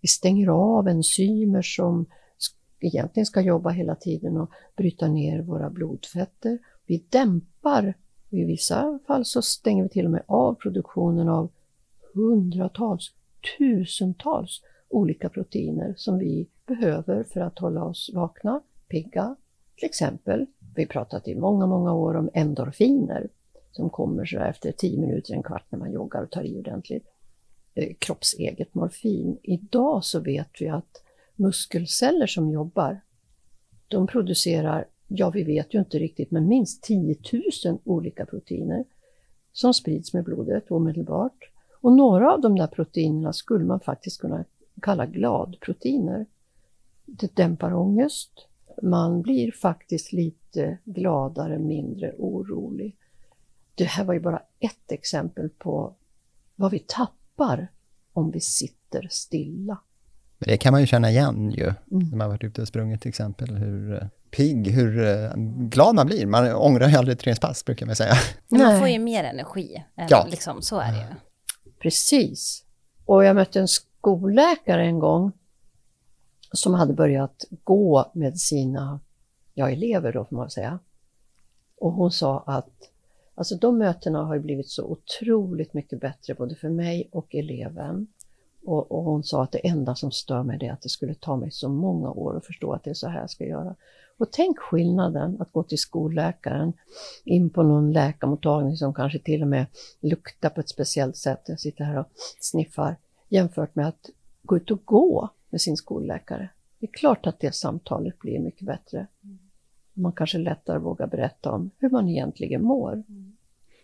Vi 0.00 0.08
stänger 0.08 0.48
av 0.48 0.88
enzymer 0.88 1.62
som 1.62 2.06
egentligen 2.80 3.26
ska 3.26 3.40
jobba 3.40 3.70
hela 3.70 3.94
tiden 3.94 4.36
och 4.36 4.50
bryta 4.76 5.08
ner 5.08 5.42
våra 5.42 5.70
blodfetter. 5.70 6.58
Vi 6.86 7.04
dämpar, 7.08 7.94
i 8.30 8.44
vissa 8.44 8.98
fall 9.06 9.24
så 9.24 9.42
stänger 9.42 9.82
vi 9.82 9.88
till 9.88 10.04
och 10.04 10.10
med 10.10 10.22
av 10.26 10.54
produktionen 10.54 11.28
av 11.28 11.50
hundratals, 12.14 13.12
tusentals 13.58 14.62
olika 14.88 15.28
proteiner 15.28 15.94
som 15.96 16.18
vi 16.18 16.48
behöver 16.66 17.24
för 17.24 17.40
att 17.40 17.58
hålla 17.58 17.84
oss 17.84 18.10
vakna, 18.14 18.60
pigga. 18.88 19.36
Till 19.76 19.86
exempel, 19.86 20.46
vi 20.74 20.82
har 20.82 20.88
pratat 20.88 21.28
i 21.28 21.34
många, 21.34 21.66
många 21.66 21.94
år 21.94 22.16
om 22.16 22.30
endorfiner 22.34 23.28
som 23.72 23.90
kommer 23.90 24.24
så 24.24 24.38
efter 24.38 24.72
10 24.72 24.98
minuter, 24.98 25.34
en 25.34 25.42
kvart 25.42 25.64
när 25.70 25.78
man 25.78 25.92
joggar 25.92 26.22
och 26.22 26.30
tar 26.30 26.42
i 26.42 26.58
ordentligt. 26.58 27.06
Eh, 27.74 27.94
kroppseget 27.98 28.74
morfin. 28.74 29.38
Idag 29.42 30.04
så 30.04 30.20
vet 30.20 30.48
vi 30.60 30.68
att 30.68 31.02
muskelceller 31.36 32.26
som 32.26 32.50
jobbar, 32.50 33.00
de 33.88 34.06
producerar, 34.06 34.84
ja 35.08 35.30
vi 35.30 35.42
vet 35.42 35.74
ju 35.74 35.78
inte 35.78 35.98
riktigt, 35.98 36.30
men 36.30 36.48
minst 36.48 36.82
10 36.82 37.16
000 37.64 37.78
olika 37.84 38.26
proteiner. 38.26 38.84
som 39.54 39.74
sprids 39.74 40.14
med 40.14 40.24
blodet 40.24 40.70
omedelbart. 40.70 41.50
Och 41.80 41.92
några 41.92 42.32
av 42.32 42.40
de 42.40 42.56
där 42.56 42.66
proteinerna 42.66 43.32
skulle 43.32 43.64
man 43.64 43.80
faktiskt 43.80 44.20
kunna 44.20 44.44
kalla 44.82 45.06
gladproteiner. 45.06 46.26
Det 47.06 47.36
dämpar 47.36 47.74
ångest, 47.74 48.46
man 48.82 49.22
blir 49.22 49.52
faktiskt 49.52 50.12
lite 50.12 50.78
gladare, 50.84 51.58
mindre 51.58 52.12
orolig. 52.18 52.96
Det 53.82 53.88
här 53.88 54.04
var 54.04 54.14
ju 54.14 54.20
bara 54.20 54.42
ett 54.60 54.92
exempel 54.92 55.48
på 55.48 55.94
vad 56.56 56.70
vi 56.70 56.78
tappar 56.78 57.68
om 58.12 58.30
vi 58.30 58.40
sitter 58.40 59.08
stilla. 59.10 59.78
Men 60.38 60.48
det 60.48 60.56
kan 60.56 60.72
man 60.72 60.80
ju 60.80 60.86
känna 60.86 61.10
igen 61.10 61.50
ju, 61.50 61.64
mm. 61.64 62.08
när 62.10 62.16
man 62.16 62.28
varit 62.28 62.44
ute 62.44 62.62
och 62.62 62.68
sprungit 62.68 63.02
till 63.02 63.08
exempel, 63.08 63.56
hur 63.56 63.94
eh, 63.94 64.08
pigg, 64.30 64.70
hur 64.70 65.06
eh, 65.06 65.32
glad 65.68 65.94
man 65.94 66.06
blir. 66.06 66.26
Man 66.26 66.54
ångrar 66.54 66.88
ju 66.88 66.96
aldrig 66.96 67.18
träningspass, 67.18 67.64
brukar 67.64 67.86
man 67.86 67.96
säga. 67.96 68.14
Men 68.48 68.60
man 68.60 68.78
får 68.78 68.88
ju 68.88 68.98
mer 68.98 69.24
energi, 69.24 69.84
ja. 69.94 70.26
liksom, 70.30 70.62
så 70.62 70.78
är 70.78 70.92
det 70.92 70.98
ju. 70.98 71.14
Precis. 71.80 72.64
Och 73.06 73.24
jag 73.24 73.36
mötte 73.36 73.60
en 73.60 73.68
skolläkare 73.68 74.84
en 74.84 74.98
gång 74.98 75.32
som 76.52 76.74
hade 76.74 76.92
börjat 76.92 77.44
gå 77.64 78.10
med 78.14 78.38
sina 78.38 79.00
ja, 79.54 79.70
elever, 79.70 80.12
då 80.12 80.24
får 80.24 80.36
man 80.36 80.50
säga. 80.50 80.78
Och 81.78 81.92
hon 81.92 82.12
sa 82.12 82.44
att 82.46 82.91
alltså, 83.42 83.56
de 83.56 83.78
mötena 83.78 84.24
har 84.24 84.38
blivit 84.38 84.68
så 84.68 84.84
otroligt 84.84 85.74
mycket 85.74 86.00
bättre, 86.00 86.34
både 86.34 86.54
för 86.54 86.68
mig 86.68 87.08
och 87.12 87.34
eleven. 87.34 88.06
Och, 88.64 88.92
och, 88.92 89.04
hon 89.04 89.24
sa 89.24 89.42
att 89.42 89.52
det 89.52 89.68
enda 89.68 89.94
som 89.94 90.10
stör 90.10 90.42
mig 90.42 90.66
är 90.66 90.72
att 90.72 90.82
det 90.82 90.88
skulle 90.88 91.14
ta 91.14 91.36
mig 91.36 91.50
så 91.50 91.68
många 91.68 92.10
år 92.10 92.36
att 92.36 92.46
förstå 92.46 92.72
att 92.72 92.84
det 92.84 92.90
är 92.90 92.94
så 92.94 93.08
här 93.08 93.20
jag 93.20 93.30
ska 93.30 93.44
göra. 93.44 93.74
Och 94.16 94.32
tänk 94.32 94.58
skillnaden 94.58 95.36
att 95.40 95.52
gå 95.52 95.62
till 95.62 95.78
skolläkaren, 95.78 96.72
in 97.24 97.50
på 97.50 97.62
någon 97.62 97.92
läkarmottagning 97.92 98.76
som 98.76 98.94
kanske 98.94 99.18
till 99.18 99.42
och 99.42 99.48
med 99.48 99.66
luktar 100.00 100.50
på 100.50 100.60
ett 100.60 100.68
speciellt 100.68 101.16
sätt, 101.16 101.40
jag 101.46 101.60
sitter 101.60 101.84
här 101.84 101.98
och 101.98 102.06
sniffar, 102.40 102.96
jämfört 103.28 103.74
med 103.74 103.88
att 103.88 104.10
gå 104.42 104.56
ut 104.56 104.70
och 104.70 104.84
gå 104.84 105.28
med 105.50 105.60
sin 105.60 105.76
skolläkare. 105.76 106.48
Det 106.78 106.86
är 106.86 106.92
klart 106.92 107.26
att 107.26 107.40
det 107.40 107.54
samtalet 107.54 108.18
blir 108.18 108.38
mycket 108.38 108.66
bättre. 108.66 109.06
Man 109.94 110.12
kanske 110.12 110.38
lättare 110.38 110.78
vågar 110.78 111.06
berätta 111.06 111.52
om 111.52 111.70
hur 111.78 111.90
man 111.90 112.08
egentligen 112.08 112.62
mår. 112.62 113.02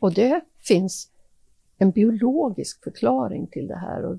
Och 0.00 0.14
det 0.14 0.40
finns 0.59 1.11
en 1.78 1.90
biologisk 1.90 2.85
förklaring 2.85 3.47
till 3.47 3.67
det 3.67 3.78
här. 3.78 4.05
Och 4.05 4.19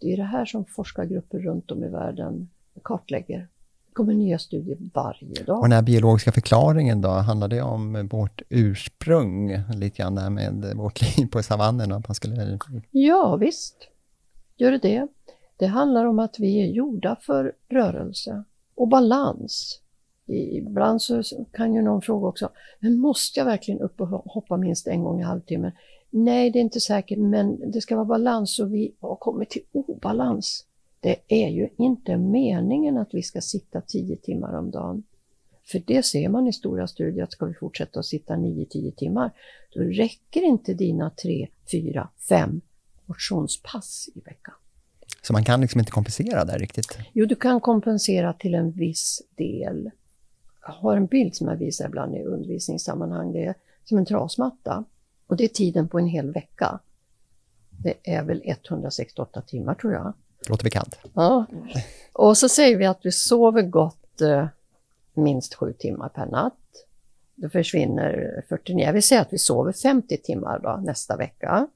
det 0.00 0.12
är 0.12 0.16
det 0.16 0.22
här 0.22 0.44
som 0.44 0.64
forskargrupper 0.64 1.38
runt 1.38 1.70
om 1.70 1.84
i 1.84 1.88
världen 1.88 2.48
kartlägger. 2.84 3.38
Det 3.86 3.92
kommer 3.92 4.14
nya 4.14 4.38
studier 4.38 4.78
varje 4.94 5.44
dag. 5.44 5.58
Och 5.58 5.64
den 5.64 5.72
här 5.72 5.82
biologiska 5.82 6.32
förklaringen 6.32 7.00
då, 7.00 7.08
handlar 7.08 7.48
det 7.48 7.62
om 7.62 8.08
vårt 8.08 8.42
ursprung, 8.48 9.56
lite 9.74 10.02
grann 10.02 10.14
där 10.14 10.30
med 10.30 10.72
vårt 10.76 11.00
liv 11.00 11.26
på 11.26 11.42
savannen? 11.42 11.92
Att 11.92 12.08
man 12.08 12.14
skulle... 12.14 12.58
Ja, 12.90 13.36
visst. 13.36 13.76
Gör 14.56 14.70
det 14.70 14.78
det. 14.78 15.06
Det 15.56 15.66
handlar 15.66 16.04
om 16.04 16.18
att 16.18 16.38
vi 16.38 16.62
är 16.62 16.66
gjorda 16.66 17.16
för 17.20 17.52
rörelse 17.68 18.44
och 18.74 18.88
balans. 18.88 19.80
Ibland 20.28 21.02
så 21.02 21.22
kan 21.52 21.74
ju 21.74 21.82
någon 21.82 22.02
fråga 22.02 22.26
också, 22.26 22.50
men 22.80 22.98
måste 22.98 23.40
jag 23.40 23.44
verkligen 23.44 23.80
upp 23.80 24.00
och 24.00 24.08
hoppa 24.08 24.56
minst 24.56 24.86
en 24.86 25.04
gång 25.04 25.20
i 25.20 25.22
halvtimmen? 25.22 25.72
Nej, 26.10 26.50
det 26.50 26.58
är 26.58 26.60
inte 26.60 26.80
säkert, 26.80 27.18
men 27.18 27.70
det 27.70 27.80
ska 27.80 27.96
vara 27.96 28.04
balans 28.04 28.58
och 28.58 28.74
vi 28.74 28.94
har 29.00 29.16
kommit 29.16 29.50
till 29.50 29.62
obalans. 29.72 30.64
Det 31.00 31.16
är 31.28 31.48
ju 31.48 31.68
inte 31.78 32.16
meningen 32.16 32.98
att 32.98 33.14
vi 33.14 33.22
ska 33.22 33.40
sitta 33.40 33.80
tio 33.80 34.16
timmar 34.16 34.58
om 34.58 34.70
dagen. 34.70 35.02
För 35.64 35.82
det 35.86 36.02
ser 36.02 36.28
man 36.28 36.46
i 36.46 36.52
stora 36.52 36.86
studier 36.86 37.24
att 37.24 37.32
ska 37.32 37.46
vi 37.46 37.54
fortsätta 37.54 38.00
att 38.00 38.06
sitta 38.06 38.34
9-10 38.34 38.94
timmar, 38.94 39.30
då 39.74 39.80
räcker 39.80 40.42
inte 40.42 40.74
dina 40.74 41.10
3, 41.10 41.48
4, 41.72 42.08
5 42.28 42.60
motionspass 43.06 44.08
i 44.14 44.20
veckan. 44.20 44.54
Så 45.22 45.32
man 45.32 45.44
kan 45.44 45.60
liksom 45.60 45.80
inte 45.80 45.92
kompensera 45.92 46.44
där 46.44 46.58
riktigt? 46.58 46.98
Jo, 47.12 47.26
du 47.26 47.34
kan 47.34 47.60
kompensera 47.60 48.32
till 48.32 48.54
en 48.54 48.70
viss 48.70 49.22
del. 49.36 49.90
Har 50.72 50.96
en 50.96 51.06
bild 51.06 51.34
som 51.34 51.48
jag 51.48 51.56
visar 51.56 51.86
ibland 51.86 52.16
i 52.16 52.22
undervisningssammanhang. 52.22 53.32
Det 53.32 53.44
är 53.44 53.54
som 53.84 53.98
en 53.98 54.06
trasmatta. 54.06 54.84
Och 55.26 55.36
det 55.36 55.44
är 55.44 55.48
tiden 55.48 55.88
på 55.88 55.98
en 55.98 56.06
hel 56.06 56.32
vecka. 56.32 56.78
Det 57.70 57.94
är 58.02 58.22
väl 58.22 58.42
168 58.44 59.42
timmar 59.42 59.74
tror 59.74 59.92
jag. 59.92 60.12
Låter 60.48 60.64
bekant. 60.64 60.98
Ja. 61.14 61.46
Och 62.12 62.36
så 62.36 62.48
säger 62.48 62.76
vi 62.76 62.86
att 62.86 63.00
vi 63.02 63.12
sover 63.12 63.62
gott 63.62 64.20
eh, 64.20 64.46
minst 65.14 65.54
sju 65.54 65.72
timmar 65.72 66.08
per 66.08 66.26
natt. 66.26 66.54
Då 67.34 67.48
försvinner 67.48 68.42
49, 68.48 68.84
jag 68.84 68.92
vill 68.92 69.02
säga 69.02 69.20
att 69.20 69.32
vi 69.32 69.38
sover 69.38 69.72
50 69.72 70.16
timmar 70.16 70.58
då, 70.58 70.80
nästa 70.84 71.16
vecka. 71.16 71.66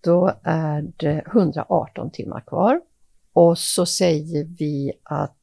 Då 0.00 0.32
är 0.42 0.92
det 0.96 1.22
118 1.26 2.10
timmar 2.10 2.40
kvar. 2.40 2.80
Och 3.32 3.58
så 3.58 3.86
säger 3.86 4.44
vi 4.44 4.92
att 5.02 5.37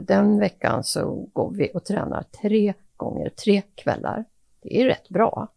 den 0.00 0.38
veckan 0.38 0.84
så 0.84 1.28
går 1.32 1.50
vi 1.50 1.70
och 1.74 1.84
tränar 1.84 2.24
tre 2.42 2.74
gånger, 2.96 3.28
tre 3.28 3.62
kvällar. 3.74 4.24
Det 4.62 4.80
är 4.80 4.86
rätt 4.86 5.08
bra. 5.08 5.48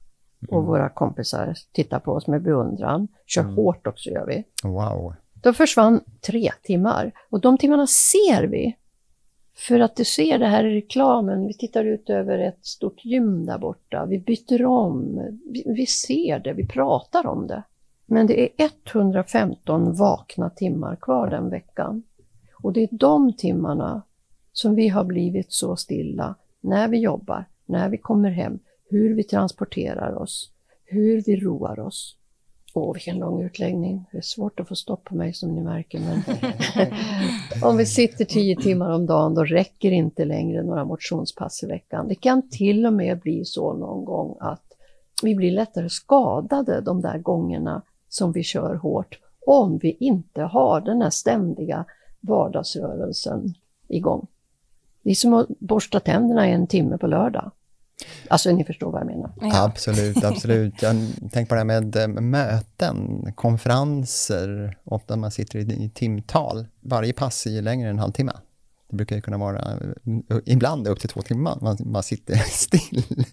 Och 0.50 0.58
mm. 0.58 0.65
våra 0.65 0.89
kompisar 0.89 1.53
tittar 1.72 2.00
på 2.00 2.12
oss 2.12 2.27
med 2.27 2.42
beundran. 2.42 3.08
Kör 3.25 3.42
mm. 3.42 3.56
hårt 3.56 3.88
också 3.88 4.10
gör 4.10 4.25
vi. 4.25 4.44
Wow. 4.63 5.13
Då 5.34 5.53
försvann 5.53 6.01
tre 6.22 6.51
timmar. 6.63 7.12
Och 7.30 7.39
de 7.39 7.58
timmarna 7.58 7.88
ser 7.88 8.44
vi. 8.44 8.75
För 9.56 9.80
att 9.80 9.96
du 9.96 10.06
ser 10.06 10.39
det 10.39 10.48
här 10.48 10.63
i 10.63 10.75
reklamen, 10.75 11.48
vi 11.48 11.53
tittar 11.53 11.86
ut 11.86 12.10
över 12.10 12.39
ett 12.39 12.65
stort 12.65 13.06
gym 13.06 13.46
där 13.46 13.58
borta, 13.58 14.06
vi 14.06 14.20
byter 14.20 14.65
om, 14.65 15.22
vi 15.65 15.86
ser 15.86 16.39
det, 16.39 16.53
vi 16.53 16.68
pratar 16.68 17.27
om 17.27 17.48
det. 17.48 17.63
Men 18.06 18.27
det 18.27 18.42
är 18.42 18.70
115 18.86 19.94
vakna 19.94 20.50
timmar 20.50 20.96
kvar 20.96 21.30
den 21.30 21.50
veckan. 21.50 22.03
Och 22.53 22.74
det 22.74 22.84
är 22.84 22.89
de 22.92 23.34
timmarna 23.34 24.01
som 24.54 24.76
vi 24.76 24.88
har 24.88 25.04
blivit 25.04 25.54
så 25.54 25.76
stilla 25.76 26.36
när 26.62 26.88
vi 26.88 26.98
jobbar, 26.98 27.46
när 27.66 27.90
vi 27.90 27.98
kommer 27.98 28.30
hem, 28.30 28.60
hur 28.90 29.16
vi 29.16 29.24
transporterar 29.24 30.16
oss, 30.16 30.52
hur 30.86 31.24
vi 31.26 31.36
roar 31.36 31.80
oss. 31.80 32.18
Åh, 32.76 32.94
vilken 32.94 33.18
lång 33.18 33.44
utläggning. 33.44 34.06
Det 34.12 34.18
är 34.18 34.22
svårt 34.22 34.60
att 34.60 34.68
få 34.68 34.76
stopp 34.76 35.04
på 35.04 35.16
mig 35.16 35.34
som 35.34 35.56
ni 35.56 35.62
märker. 35.62 36.00
Men 36.00 36.22
om 37.64 37.78
vi 37.78 37.86
sitter 37.86 38.26
tio 38.26 38.56
timmar 38.56 38.90
om 38.90 39.06
dagen, 39.06 39.36
då 39.36 39.44
räcker 39.44 39.92
inte 39.92 40.26
längre 40.26 40.64
några 40.64 40.86
motionspass 40.86 41.64
i 41.64 41.68
veckan. 41.68 42.08
Det 42.08 42.16
kan 42.16 42.50
till 42.50 42.86
och 42.86 42.94
med 42.94 43.20
bli 43.20 43.46
så 43.46 43.74
någon 43.74 44.06
gång 44.06 44.38
att 44.40 44.64
vi 45.24 45.36
blir 45.36 45.52
lättare 45.52 45.90
skadade 45.90 46.82
de 46.82 47.02
där 47.02 47.18
gångerna 47.18 47.82
som 48.10 48.32
vi 48.32 48.44
kör 48.44 48.76
hårt, 48.76 49.20
om 49.48 49.78
vi 49.78 49.92
inte 50.00 50.42
har 50.42 50.82
den 50.82 51.02
här 51.02 51.10
ständiga 51.10 51.86
vardagsrörelsen 52.22 53.54
igång. 53.88 54.28
Det 55.04 55.10
är 55.10 55.16
som 55.16 55.34
att 55.34 55.48
borsta 55.60 56.00
tänderna 56.00 56.48
en 56.48 56.68
timme 56.68 56.98
på 56.98 57.08
lördag. 57.08 57.52
Alltså 58.28 58.52
ni 58.52 58.64
förstår 58.64 58.92
vad 58.92 59.02
jag 59.02 59.08
menar. 59.08 59.32
Ja. 59.42 59.64
Absolut, 59.64 60.24
absolut. 60.24 60.82
Jag 60.82 60.96
tänker 61.32 61.46
på 61.46 61.56
det 61.56 61.60
här 61.60 61.82
med 61.82 61.96
eh, 61.96 62.08
möten, 62.08 63.28
konferenser, 63.36 64.78
ofta 64.84 65.16
man 65.16 65.32
sitter 65.32 65.60
i, 65.60 65.86
i 65.86 65.90
timtal. 65.90 66.66
Varje 66.82 67.14
pass 67.14 67.46
är 67.46 67.62
längre 67.62 67.90
än 67.90 67.96
en 67.96 68.00
halvtimme. 68.00 68.34
Det 68.90 68.96
brukar 68.96 69.16
ju 69.16 69.22
kunna 69.22 69.38
vara, 69.38 69.72
eh, 70.30 70.38
ibland 70.46 70.88
upp 70.88 71.00
till 71.00 71.10
två 71.10 71.22
timmar, 71.22 71.58
man, 71.62 71.78
man 71.80 72.04
sitter 72.04 72.36
still. 72.50 73.26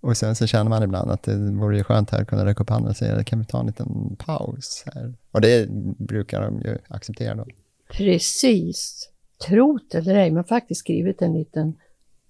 Och 0.00 0.16
sen 0.16 0.36
så 0.36 0.46
känner 0.46 0.70
man 0.70 0.82
ibland 0.82 1.10
att 1.10 1.22
det 1.22 1.36
vore 1.36 1.84
skönt 1.84 2.10
här 2.10 2.22
att 2.22 2.28
kunna 2.28 2.44
räcka 2.46 2.62
upp 2.62 2.70
handen 2.70 2.90
och 2.90 2.96
säga, 2.96 3.24
kan 3.24 3.38
vi 3.38 3.44
ta 3.44 3.60
en 3.60 3.66
liten 3.66 4.16
paus 4.18 4.84
här? 4.94 5.14
Och 5.32 5.40
det 5.40 5.68
brukar 5.98 6.42
de 6.42 6.60
ju 6.60 6.78
acceptera 6.88 7.34
då. 7.34 7.46
Precis. 7.92 9.08
Trot 9.38 9.94
eller 9.94 10.14
ej, 10.14 10.30
men 10.30 10.44
faktiskt 10.44 10.80
skrivit 10.80 11.22
en 11.22 11.34
liten 11.34 11.74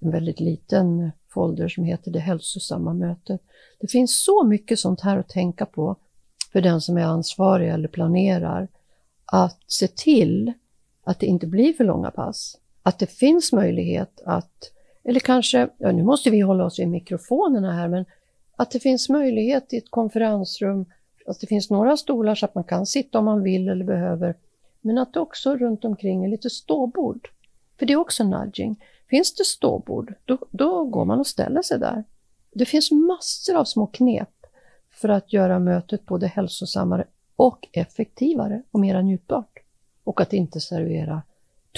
en 0.00 0.10
väldigt 0.10 0.40
liten 0.40 1.10
folder 1.28 1.68
som 1.68 1.84
heter 1.84 2.10
Det 2.10 2.18
hälsosamma 2.18 2.94
mötet. 2.94 3.40
Det 3.80 3.86
finns 3.86 4.24
så 4.24 4.44
mycket 4.44 4.78
sånt 4.78 5.00
här 5.00 5.18
att 5.18 5.28
tänka 5.28 5.66
på 5.66 5.96
för 6.52 6.60
den 6.60 6.80
som 6.80 6.96
är 6.96 7.02
ansvarig 7.02 7.68
eller 7.68 7.88
planerar. 7.88 8.68
Att 9.24 9.60
se 9.66 9.88
till 9.88 10.52
att 11.04 11.20
det 11.20 11.26
inte 11.26 11.46
blir 11.46 11.72
för 11.72 11.84
långa 11.84 12.10
pass. 12.10 12.58
Att 12.82 12.98
det 12.98 13.06
finns 13.06 13.52
möjlighet 13.52 14.22
att, 14.24 14.72
eller 15.04 15.20
kanske, 15.20 15.68
ja, 15.78 15.92
nu 15.92 16.02
måste 16.02 16.30
vi 16.30 16.40
hålla 16.40 16.64
oss 16.64 16.78
vid 16.78 16.88
mikrofonerna 16.88 17.72
här, 17.72 17.88
men 17.88 18.04
att 18.56 18.70
det 18.70 18.80
finns 18.80 19.08
möjlighet 19.08 19.72
i 19.72 19.76
ett 19.76 19.90
konferensrum, 19.90 20.86
att 21.26 21.40
det 21.40 21.46
finns 21.46 21.70
några 21.70 21.96
stolar 21.96 22.34
så 22.34 22.46
att 22.46 22.54
man 22.54 22.64
kan 22.64 22.86
sitta 22.86 23.18
om 23.18 23.24
man 23.24 23.42
vill 23.42 23.68
eller 23.68 23.84
behöver, 23.84 24.36
men 24.80 24.98
att 24.98 25.12
det 25.12 25.20
också 25.20 25.56
runt 25.56 25.84
omkring 25.84 26.24
är 26.24 26.28
lite 26.28 26.50
ståbord. 26.50 27.28
För 27.78 27.86
det 27.86 27.92
är 27.92 27.96
också 27.96 28.24
nudging. 28.24 28.84
Finns 29.10 29.34
det 29.34 29.44
ståbord, 29.44 30.14
då, 30.24 30.38
då 30.50 30.84
går 30.84 31.04
man 31.04 31.18
och 31.18 31.26
ställer 31.26 31.62
sig 31.62 31.78
där. 31.78 32.04
Det 32.52 32.64
finns 32.64 32.90
massor 32.90 33.56
av 33.56 33.64
små 33.64 33.86
knep 33.86 34.30
för 34.90 35.08
att 35.08 35.32
göra 35.32 35.58
mötet 35.58 36.06
både 36.06 36.26
hälsosammare 36.26 37.04
och 37.36 37.68
effektivare 37.72 38.62
och 38.70 38.80
mera 38.80 39.02
njutbart. 39.02 39.58
Och 40.04 40.20
att 40.20 40.32
inte 40.32 40.60
servera 40.60 41.22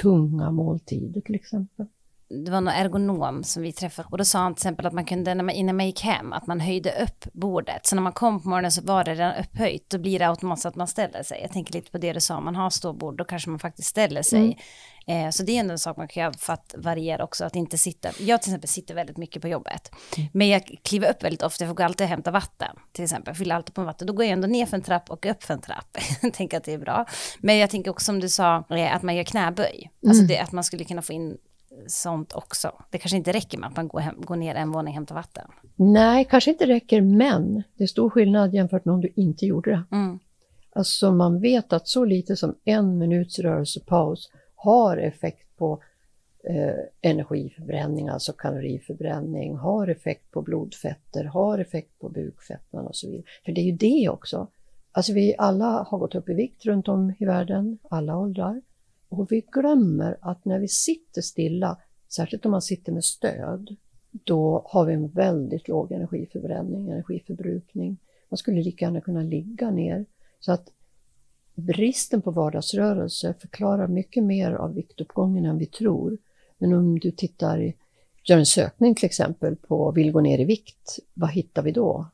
tunga 0.02 0.50
måltider 0.50 1.21
till 1.21 1.35
exempel 1.35 1.87
det 2.30 2.50
var 2.50 2.61
någon 2.61 2.75
ergonom 2.75 3.44
som 3.44 3.62
vi 3.62 3.73
träffade 3.73 4.08
och 4.11 4.18
då 4.18 4.25
sa 4.25 4.38
han 4.38 4.54
till 4.54 4.61
exempel 4.61 4.87
att 4.87 4.92
man 4.92 5.04
kunde 5.04 5.35
när 5.35 5.44
man, 5.44 5.54
innan 5.54 5.76
man 5.76 5.87
gick 5.87 6.00
hem 6.00 6.32
att 6.32 6.47
man 6.47 6.61
höjde 6.61 7.02
upp 7.02 7.32
bordet. 7.32 7.87
Så 7.87 7.94
när 7.94 8.02
man 8.02 8.12
kom 8.12 8.42
på 8.42 8.49
morgonen 8.49 8.73
så 8.73 8.82
var 8.82 9.04
det 9.04 9.14
redan 9.14 9.35
upphöjt. 9.35 9.90
Då 9.90 9.99
blir 9.99 10.18
det 10.18 10.28
automatiskt 10.28 10.66
att 10.66 10.76
man 10.76 10.88
ställer 10.88 11.23
sig. 11.23 11.40
Jag 11.42 11.52
tänker 11.52 11.73
lite 11.73 11.90
på 11.90 11.99
det 11.99 12.12
du 12.12 12.20
sa, 12.20 12.37
om 12.37 12.44
man 12.44 12.56
har 12.56 12.70
ståbord 12.70 13.16
då 13.16 13.25
kanske 13.25 13.50
man 13.50 13.58
faktiskt 13.58 13.88
ställer 13.88 14.23
sig. 14.23 14.38
Mm. 14.38 15.26
Eh, 15.26 15.30
så 15.30 15.42
det 15.42 15.52
är 15.52 15.61
ändå 15.61 15.73
en 15.73 15.78
sak 15.78 15.97
man 15.97 16.08
kan 16.08 16.23
göra 16.23 16.32
för 16.32 16.52
att 16.52 16.75
variera 16.78 17.25
också, 17.25 17.44
att 17.44 17.56
inte 17.56 17.78
sitta. 17.78 18.08
Jag 18.18 18.42
till 18.42 18.50
exempel 18.50 18.68
sitter 18.68 18.94
väldigt 18.94 19.16
mycket 19.16 19.42
på 19.42 19.49
jobbet. 19.49 19.90
Mm. 20.16 20.28
Men 20.32 20.49
jag 20.49 20.78
kliver 20.82 21.11
upp 21.11 21.25
väldigt 21.25 21.42
ofta, 21.42 21.64
jag 21.64 21.76
får 21.76 21.85
alltid 21.85 22.06
hämta 22.06 22.30
vatten. 22.30 22.76
Till 22.92 23.04
exempel, 23.04 23.35
fyller 23.35 23.54
alltid 23.54 23.75
på 23.75 23.85
vatten. 23.85 24.06
Då 24.06 24.12
går 24.12 24.25
jag 24.25 24.32
ändå 24.32 24.49
ner 24.49 24.66
för 24.66 24.76
en 24.76 24.82
trapp 24.82 25.11
och 25.11 25.26
upp 25.26 25.44
för 25.44 25.54
en 25.54 25.61
trapp. 25.61 25.99
jag 26.23 26.32
tänker 26.32 26.56
att 26.56 26.64
det 26.64 26.73
är 26.73 26.78
bra. 26.78 27.06
Men 27.38 27.58
jag 27.58 27.70
tänker 27.70 27.90
också 27.90 28.04
som 28.04 28.20
du 28.20 28.28
sa, 28.28 28.64
eh, 28.70 28.97
att 28.97 29.02
man 29.02 29.16
gör 29.16 29.25
knäböj. 29.25 29.90
Alltså 30.06 30.23
mm. 30.23 30.26
det, 30.26 30.38
att 30.38 30.52
man 30.52 30.64
skulle 30.64 30.85
kunna 30.85 31.02
få 31.02 31.12
in 31.12 31.37
sånt 31.87 32.32
också. 32.32 32.73
Det 32.90 32.99
kanske 32.99 33.16
inte 33.16 33.32
räcker 33.32 33.58
med 33.58 33.68
att 33.68 33.76
man 33.76 33.88
går, 33.88 34.00
hem, 34.00 34.14
går 34.20 34.37
ner 34.37 34.54
en 34.54 34.73
våning 34.73 34.90
och 34.90 34.94
hämtar 34.94 35.14
vatten. 35.14 35.50
Nej, 35.76 36.25
kanske 36.25 36.50
inte 36.50 36.66
räcker, 36.66 37.00
men 37.00 37.62
det 37.76 37.85
är 37.85 37.88
stor 37.88 38.11
skillnad 38.11 38.54
jämfört 38.54 38.85
med 38.85 38.94
om 38.94 39.00
du 39.00 39.12
inte 39.16 39.47
gjorde 39.47 39.70
det. 39.70 39.97
Mm. 39.97 40.18
Alltså 40.73 41.12
man 41.12 41.40
vet 41.40 41.73
att 41.73 41.88
så 41.88 42.04
lite 42.04 42.37
som 42.37 42.54
en 42.64 42.99
minuts 42.99 43.38
rörelsepaus 43.38 44.30
har 44.54 44.97
effekt 44.97 45.56
på 45.56 45.82
eh, 46.44 47.11
energiförbränning, 47.11 48.08
alltså 48.08 48.32
kaloriförbränning, 48.32 49.56
har 49.56 49.88
effekt 49.88 50.30
på 50.30 50.42
blodfetter, 50.42 51.25
har 51.25 51.58
effekt 51.58 51.99
på 51.99 52.08
bukfettman 52.08 52.87
och 52.87 52.97
så 52.97 53.11
vidare. 53.11 53.25
För 53.44 53.52
det 53.52 53.61
är 53.61 53.64
ju 53.64 53.76
det 53.76 54.08
också. 54.08 54.49
Alltså 54.92 55.12
vi 55.12 55.35
alla 55.38 55.82
har 55.82 55.99
gått 55.99 56.14
upp 56.14 56.28
i 56.28 56.35
vikt 56.35 56.66
runt 56.66 56.88
om 56.88 57.14
i 57.18 57.25
världen, 57.25 57.78
alla 57.90 58.18
åldrar. 58.18 58.62
Och 59.08 59.32
vi 59.32 59.40
glömmer 59.52 60.18
att 60.20 60.44
när 60.44 60.58
vi 60.58 60.68
sitter 60.68 61.22
stilla, 61.22 61.78
särskilt 62.08 62.44
om 62.44 62.50
man 62.50 62.62
sitter 62.62 62.92
med 62.92 63.04
stöd, 63.04 63.76
då 64.10 64.62
har 64.66 64.84
vi 64.84 64.94
en 64.94 65.08
väldigt 65.08 65.68
låg 65.68 65.92
energiförbränning, 65.92 66.88
energiförbrukning. 66.88 67.98
Man 68.28 68.38
skulle 68.38 68.62
lika 68.62 68.84
gärna 68.84 69.00
kunna 69.00 69.22
ligga 69.22 69.70
ner. 69.70 70.06
Så 70.40 70.52
att 70.52 70.72
bristen 71.54 72.22
på 72.22 72.30
vardagsrörelse 72.30 73.34
förklarar 73.40 73.88
mycket 73.88 74.24
mer 74.24 74.52
av 74.52 74.74
viktuppgången 74.74 75.44
än 75.44 75.58
vi 75.58 75.66
tror. 75.66 76.18
Men 76.58 76.72
om 76.72 76.98
du 76.98 77.10
tittar, 77.10 77.72
gör 78.24 78.38
en 78.38 78.46
sökning 78.46 78.94
till 78.94 79.06
exempel 79.06 79.56
på 79.56 79.90
vill 79.90 80.12
gå 80.12 80.20
ner 80.20 80.38
i 80.38 80.44
vikt, 80.44 80.98
vad 81.14 81.30
hittar 81.30 81.62
vi 81.62 81.72
då? 81.72 82.06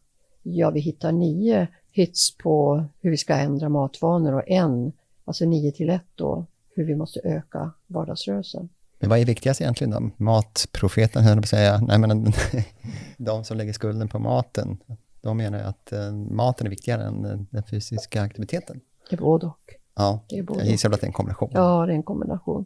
Ja, 0.42 0.70
vi 0.70 0.80
hittar 0.80 1.12
nio 1.12 1.68
hits 1.90 2.36
på 2.36 2.84
hur 3.00 3.10
vi 3.10 3.16
ska 3.16 3.34
ändra 3.34 3.68
matvanor 3.68 4.34
och 4.34 4.48
en, 4.48 4.92
alltså 5.24 5.44
nio 5.44 5.72
till 5.72 5.90
ett 5.90 6.10
då, 6.14 6.46
hur 6.74 6.84
vi 6.84 6.94
måste 6.94 7.20
öka 7.24 7.70
vardagsrörelsen. 7.86 8.68
Men 8.98 9.10
vad 9.10 9.18
är 9.18 9.24
viktigast 9.24 9.60
egentligen 9.60 9.90
då? 9.90 10.24
Matprofeten, 10.24 11.24
höll 11.24 11.36
på 11.36 11.40
att 11.40 11.48
säga. 11.48 11.80
Nej, 11.80 11.98
men 11.98 12.32
de 13.16 13.44
som 13.44 13.56
lägger 13.56 13.72
skulden 13.72 14.08
på 14.08 14.18
maten, 14.18 14.78
de 15.20 15.36
menar 15.36 15.58
att 15.58 15.92
eh, 15.92 16.12
maten 16.12 16.66
är 16.66 16.70
viktigare 16.70 17.02
än 17.02 17.46
den 17.50 17.62
fysiska 17.62 18.22
aktiviteten. 18.22 18.80
Det 19.10 19.16
är 19.16 19.20
både 19.20 19.46
och. 19.46 19.74
Ja, 19.94 20.24
det 20.28 20.38
är 20.38 20.42
både 20.42 20.60
jag 20.60 20.68
gissar 20.68 20.90
att 20.90 21.00
det 21.00 21.04
är 21.04 21.08
en 21.08 21.12
kombination. 21.12 21.50
Ja, 21.52 21.86
det 21.86 21.92
är 21.92 21.96
en 21.96 22.02
kombination. 22.02 22.64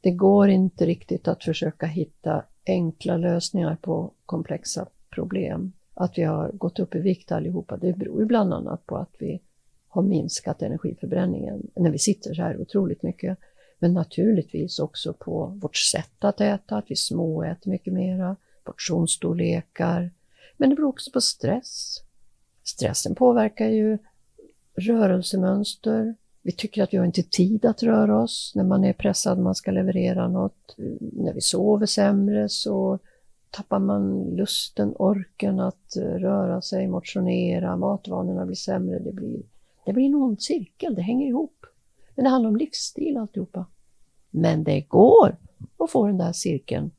Det 0.00 0.10
går 0.10 0.48
inte 0.48 0.86
riktigt 0.86 1.28
att 1.28 1.44
försöka 1.44 1.86
hitta 1.86 2.44
enkla 2.66 3.16
lösningar 3.16 3.76
på 3.82 4.12
komplexa 4.26 4.86
problem. 5.14 5.72
Att 5.94 6.18
vi 6.18 6.22
har 6.22 6.50
gått 6.52 6.78
upp 6.78 6.94
i 6.94 6.98
vikt 6.98 7.32
allihopa, 7.32 7.76
det 7.76 7.92
beror 7.92 8.20
ju 8.20 8.26
bland 8.26 8.54
annat 8.54 8.86
på 8.86 8.96
att 8.96 9.14
vi 9.18 9.40
har 9.90 10.02
minskat 10.02 10.62
energiförbränningen 10.62 11.70
när 11.76 11.90
vi 11.90 11.98
sitter 11.98 12.34
så 12.34 12.42
här 12.42 12.60
otroligt 12.60 13.02
mycket. 13.02 13.38
Men 13.78 13.94
naturligtvis 13.94 14.78
också 14.78 15.12
på 15.12 15.46
vårt 15.46 15.76
sätt 15.76 16.24
att 16.24 16.40
äta, 16.40 16.76
att 16.76 16.84
vi 16.88 16.96
småäter 16.96 17.70
mycket 17.70 17.92
mera, 17.92 18.36
portionsstorlekar. 18.64 20.10
Men 20.56 20.70
det 20.70 20.76
beror 20.76 20.88
också 20.88 21.10
på 21.10 21.20
stress. 21.20 21.96
Stressen 22.64 23.14
påverkar 23.14 23.68
ju 23.68 23.98
rörelsemönster. 24.74 26.14
Vi 26.42 26.52
tycker 26.52 26.82
att 26.82 26.92
vi 26.92 26.96
har 26.96 27.04
inte 27.04 27.22
tid 27.22 27.64
att 27.64 27.82
röra 27.82 28.22
oss 28.22 28.52
när 28.54 28.64
man 28.64 28.84
är 28.84 28.92
pressad, 28.92 29.38
man 29.38 29.54
ska 29.54 29.70
leverera 29.70 30.28
något. 30.28 30.74
När 31.00 31.34
vi 31.34 31.40
sover 31.40 31.86
sämre 31.86 32.48
så 32.48 32.98
tappar 33.50 33.78
man 33.78 34.24
lusten, 34.36 34.94
orken 34.98 35.60
att 35.60 35.96
röra 35.96 36.60
sig, 36.60 36.88
motionera, 36.88 37.76
matvanorna 37.76 38.46
blir 38.46 38.56
sämre, 38.56 38.98
det 38.98 39.12
blir 39.12 39.42
det 39.90 39.94
blir 39.94 40.06
en 40.06 40.14
ond 40.14 40.42
cirkel, 40.42 40.94
det 40.94 41.02
hänger 41.02 41.26
ihop. 41.26 41.66
Men 42.14 42.24
det 42.24 42.30
handlar 42.30 42.50
om 42.50 42.56
livsstil 42.56 43.16
alltihopa. 43.16 43.66
Men 44.30 44.64
det 44.64 44.80
går 44.80 45.36
att 45.78 45.90
få 45.90 46.06
den 46.06 46.18
där 46.18 46.32
cirkeln 46.32 46.90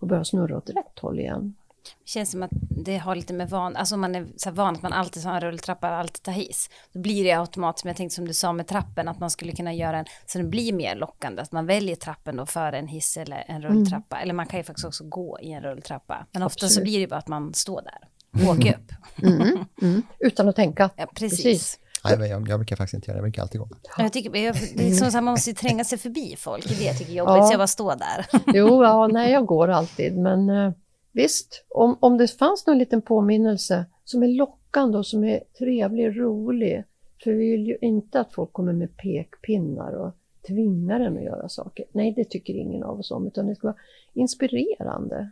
att 0.00 0.08
börja 0.08 0.24
snurra 0.24 0.56
åt 0.56 0.70
rätt 0.70 0.98
håll 0.98 1.18
igen. 1.18 1.54
Det 1.82 2.10
känns 2.10 2.30
som 2.30 2.42
att 2.42 2.50
det 2.84 2.96
har 2.96 3.14
lite 3.14 3.32
med 3.32 3.50
van, 3.50 3.76
alltså 3.76 3.96
man 3.96 4.14
är 4.14 4.26
så 4.36 4.50
van 4.50 4.74
att 4.74 4.82
man 4.82 4.92
alltid 4.92 5.24
har 5.24 5.34
en 5.34 5.40
rulltrappa, 5.40 5.88
alltid 5.88 6.22
tar 6.22 6.32
hiss. 6.32 6.70
Då 6.92 7.00
blir 7.00 7.24
det 7.24 7.32
automatiskt, 7.32 7.80
som 7.80 7.88
jag 7.88 7.96
tänkte 7.96 8.14
som 8.14 8.28
du 8.28 8.34
sa 8.34 8.52
med 8.52 8.66
trappen, 8.66 9.08
att 9.08 9.20
man 9.20 9.30
skulle 9.30 9.52
kunna 9.52 9.74
göra 9.74 9.98
en, 9.98 10.04
så 10.26 10.38
den 10.38 10.50
blir 10.50 10.72
mer 10.72 10.96
lockande, 10.96 11.42
att 11.42 11.52
man 11.52 11.66
väljer 11.66 11.96
trappen 11.96 12.36
då 12.36 12.46
före 12.46 12.78
en 12.78 12.88
hiss 12.88 13.16
eller 13.16 13.44
en 13.48 13.62
rulltrappa. 13.62 14.16
Mm. 14.16 14.22
Eller 14.22 14.34
man 14.34 14.46
kan 14.46 14.60
ju 14.60 14.64
faktiskt 14.64 14.86
också 14.86 15.04
gå 15.04 15.38
i 15.40 15.52
en 15.52 15.62
rulltrappa. 15.62 16.26
Men 16.32 16.42
ofta 16.42 16.66
Absolut. 16.66 16.72
så 16.72 16.82
blir 16.82 17.00
det 17.00 17.06
bara 17.06 17.18
att 17.18 17.28
man 17.28 17.54
står 17.54 17.82
där, 17.82 18.08
och 18.42 18.54
åker 18.54 18.74
upp. 18.74 18.92
Mm. 19.22 19.64
Mm. 19.82 20.02
Utan 20.18 20.48
att 20.48 20.56
tänka. 20.56 20.90
Ja, 20.96 21.06
precis. 21.14 21.42
precis. 21.42 21.78
Nej, 22.16 22.30
jag, 22.30 22.48
jag 22.48 22.58
brukar 22.58 22.76
faktiskt 22.76 22.94
inte 22.94 23.10
göra 23.10 23.14
det, 23.14 23.18
jag 23.18 23.24
brukar 23.24 23.42
alltid 23.42 23.60
gå. 23.60 23.68
Jag 23.98 24.12
tycker, 24.12 24.36
jag, 24.36 24.56
det 24.74 24.88
är 24.88 24.94
som 24.94 25.08
att 25.08 25.14
man 25.14 25.24
måste 25.24 25.54
tränga 25.54 25.84
sig 25.84 25.98
förbi 25.98 26.36
folk, 26.38 26.68
det 26.68 26.74
är 26.74 26.78
det 26.78 26.84
jag 26.84 26.98
tycker 26.98 27.12
är 27.12 27.16
jobbigt, 27.16 27.36
ja. 27.36 27.46
så 27.46 27.52
jag 27.52 27.58
bara 27.58 27.66
står 27.66 27.96
där. 27.96 28.26
Jo, 28.58 28.84
ja, 28.84 29.06
nej, 29.06 29.32
jag 29.32 29.46
går 29.46 29.68
alltid, 29.68 30.18
men 30.18 30.50
eh, 30.50 30.72
visst, 31.12 31.64
om, 31.68 31.98
om 32.00 32.18
det 32.18 32.28
fanns 32.28 32.66
någon 32.66 32.78
liten 32.78 33.02
påminnelse 33.02 33.86
som 34.04 34.22
är 34.22 34.28
lockande 34.28 34.98
och 34.98 35.06
som 35.06 35.24
är 35.24 35.40
trevlig, 35.58 36.20
rolig, 36.20 36.84
för 37.24 37.30
vi 37.30 37.50
vill 37.50 37.66
ju 37.66 37.78
inte 37.80 38.20
att 38.20 38.34
folk 38.34 38.52
kommer 38.52 38.72
med 38.72 38.96
pekpinnar 38.96 39.92
och 39.92 40.14
tvingar 40.46 41.00
en 41.00 41.16
att 41.16 41.24
göra 41.24 41.48
saker. 41.48 41.84
Nej, 41.92 42.12
det 42.16 42.24
tycker 42.24 42.54
ingen 42.54 42.82
av 42.82 42.98
oss 42.98 43.10
om, 43.10 43.26
utan 43.26 43.46
det 43.46 43.54
ska 43.54 43.66
vara 43.66 43.76
inspirerande. 44.14 45.30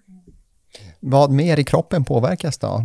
Vad 1.00 1.30
mer 1.30 1.58
i 1.58 1.64
kroppen 1.64 2.04
påverkas 2.04 2.58
då? 2.58 2.82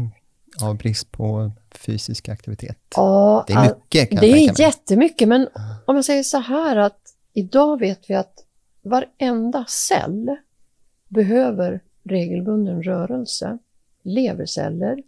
av 0.61 0.77
brist 0.77 1.11
på 1.11 1.51
fysisk 1.81 2.29
aktivitet? 2.29 2.77
Ja, 2.95 3.43
det 3.47 3.53
är 3.53 3.61
mycket. 3.61 4.09
Kan 4.09 4.19
det 4.19 4.27
är 4.27 4.61
jättemycket, 4.61 5.27
men 5.27 5.47
om 5.85 5.95
jag 5.95 6.05
säger 6.05 6.23
så 6.23 6.37
här 6.37 6.75
att 6.75 6.99
idag 7.33 7.79
vet 7.79 8.09
vi 8.09 8.15
att 8.15 8.45
varenda 8.81 9.65
cell 9.65 10.35
behöver 11.07 11.81
regelbunden 12.03 12.83
rörelse. 12.83 13.57
Leverceller, 14.03 15.03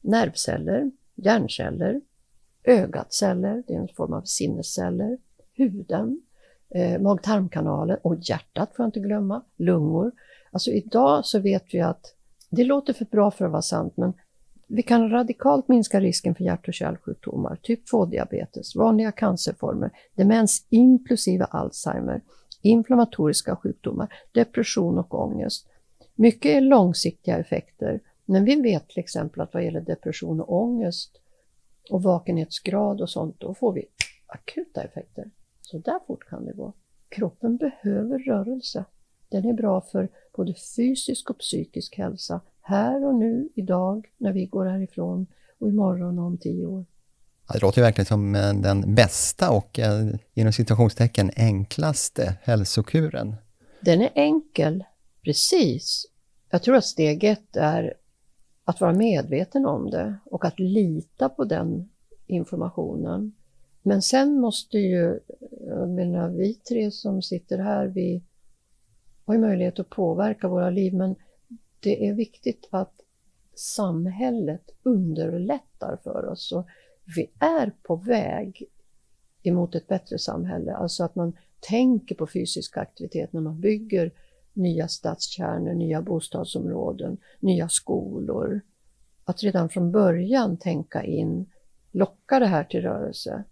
nervceller, 0.00 0.90
hjärnceller, 1.14 2.00
ögatceller, 2.64 3.62
det 3.66 3.74
är 3.74 3.78
en 3.78 3.88
form 3.88 4.12
av 4.12 4.22
sinnesceller, 4.22 5.18
huden, 5.54 6.22
eh, 6.74 7.00
mag-tarmkanalen 7.00 7.98
och 8.02 8.16
hjärtat 8.20 8.76
får 8.76 8.82
jag 8.82 8.88
inte 8.88 9.00
glömma, 9.00 9.42
lungor. 9.56 10.12
Alltså 10.50 10.70
idag 10.70 11.24
så 11.24 11.38
vet 11.38 11.64
vi 11.74 11.80
att 11.80 12.14
det 12.50 12.64
låter 12.64 12.92
för 12.92 13.04
bra 13.04 13.30
för 13.30 13.44
att 13.44 13.50
vara 13.50 13.62
sant, 13.62 13.96
men 13.96 14.12
vi 14.74 14.82
kan 14.82 15.10
radikalt 15.10 15.68
minska 15.68 16.00
risken 16.00 16.34
för 16.34 16.44
hjärt 16.44 16.68
och 16.68 16.74
kärlsjukdomar, 16.74 17.58
typ 17.62 17.80
2-diabetes, 17.92 18.76
vanliga 18.76 19.12
cancerformer, 19.12 19.90
demens 20.14 20.66
inklusive 20.68 21.44
Alzheimer, 21.44 22.22
inflammatoriska 22.62 23.56
sjukdomar, 23.56 24.14
depression 24.32 24.98
och 24.98 25.14
ångest. 25.14 25.68
Mycket 26.14 26.50
är 26.50 26.60
långsiktiga 26.60 27.38
effekter, 27.38 28.00
men 28.24 28.44
vi 28.44 28.60
vet 28.60 28.88
till 28.88 29.00
exempel 29.00 29.40
att 29.40 29.54
vad 29.54 29.64
gäller 29.64 29.80
depression 29.80 30.40
och 30.40 30.62
ångest 30.62 31.20
och 31.90 32.02
vakenhetsgrad 32.02 33.00
och 33.00 33.10
sånt, 33.10 33.40
då 33.40 33.54
får 33.54 33.72
vi 33.72 33.84
akuta 34.26 34.82
effekter. 34.82 35.30
Så 35.60 35.78
där 35.78 35.98
fort 36.06 36.28
kan 36.28 36.44
det 36.44 36.52
gå. 36.52 36.72
Kroppen 37.08 37.56
behöver 37.56 38.18
rörelse. 38.18 38.84
Den 39.28 39.44
är 39.44 39.52
bra 39.52 39.80
för 39.80 40.08
både 40.36 40.54
fysisk 40.76 41.30
och 41.30 41.38
psykisk 41.38 41.98
hälsa, 41.98 42.40
här 42.62 43.04
och 43.04 43.14
nu, 43.14 43.48
idag, 43.54 44.08
när 44.18 44.32
vi 44.32 44.46
går 44.46 44.66
härifrån 44.66 45.26
och 45.58 45.68
imorgon 45.68 46.18
och 46.18 46.24
om 46.24 46.38
tio 46.38 46.66
år. 46.66 46.84
Det 47.52 47.62
låter 47.62 47.82
verkligen 47.82 48.06
som 48.06 48.34
eh, 48.34 48.54
den 48.54 48.94
bästa 48.94 49.50
och 49.50 49.78
eh, 49.78 50.06
inom 50.34 50.52
situationstecken 50.52 51.30
enklaste 51.36 52.36
hälsokuren. 52.42 53.34
Den 53.80 54.00
är 54.00 54.10
enkel, 54.14 54.84
precis. 55.24 56.06
Jag 56.50 56.62
tror 56.62 56.76
att 56.76 56.84
steg 56.84 57.24
ett 57.24 57.56
är 57.56 57.94
att 58.64 58.80
vara 58.80 58.92
medveten 58.92 59.66
om 59.66 59.90
det 59.90 60.14
och 60.24 60.44
att 60.44 60.58
lita 60.58 61.28
på 61.28 61.44
den 61.44 61.88
informationen. 62.26 63.32
Men 63.82 64.02
sen 64.02 64.40
måste 64.40 64.78
ju, 64.78 65.20
jag 65.66 65.88
menar 65.88 66.28
vi 66.28 66.54
tre 66.54 66.90
som 66.90 67.22
sitter 67.22 67.58
här, 67.58 67.86
vi 67.86 68.22
har 69.24 69.34
ju 69.34 69.40
möjlighet 69.40 69.78
att 69.78 69.90
påverka 69.90 70.48
våra 70.48 70.70
liv, 70.70 70.94
men 70.94 71.16
det 71.82 72.08
är 72.08 72.14
viktigt 72.14 72.68
att 72.70 72.94
samhället 73.54 74.70
underlättar 74.82 75.98
för 76.04 76.28
oss. 76.28 76.52
Och 76.52 76.66
vi 77.16 77.30
är 77.38 77.72
på 77.82 77.96
väg 77.96 78.64
emot 79.42 79.74
ett 79.74 79.86
bättre 79.86 80.18
samhälle, 80.18 80.74
alltså 80.74 81.04
att 81.04 81.14
man 81.14 81.36
tänker 81.60 82.14
på 82.14 82.26
fysisk 82.26 82.76
aktivitet 82.76 83.32
när 83.32 83.40
man 83.40 83.60
bygger 83.60 84.12
nya 84.52 84.88
stadskärnor, 84.88 85.74
nya 85.74 86.02
bostadsområden, 86.02 87.16
nya 87.40 87.68
skolor. 87.68 88.60
Att 89.24 89.42
redan 89.42 89.68
från 89.68 89.92
början 89.92 90.56
tänka 90.56 91.04
in, 91.04 91.50
locka 91.90 92.38
det 92.38 92.46
här 92.46 92.64
till 92.64 92.82
rörelse? 92.82 93.44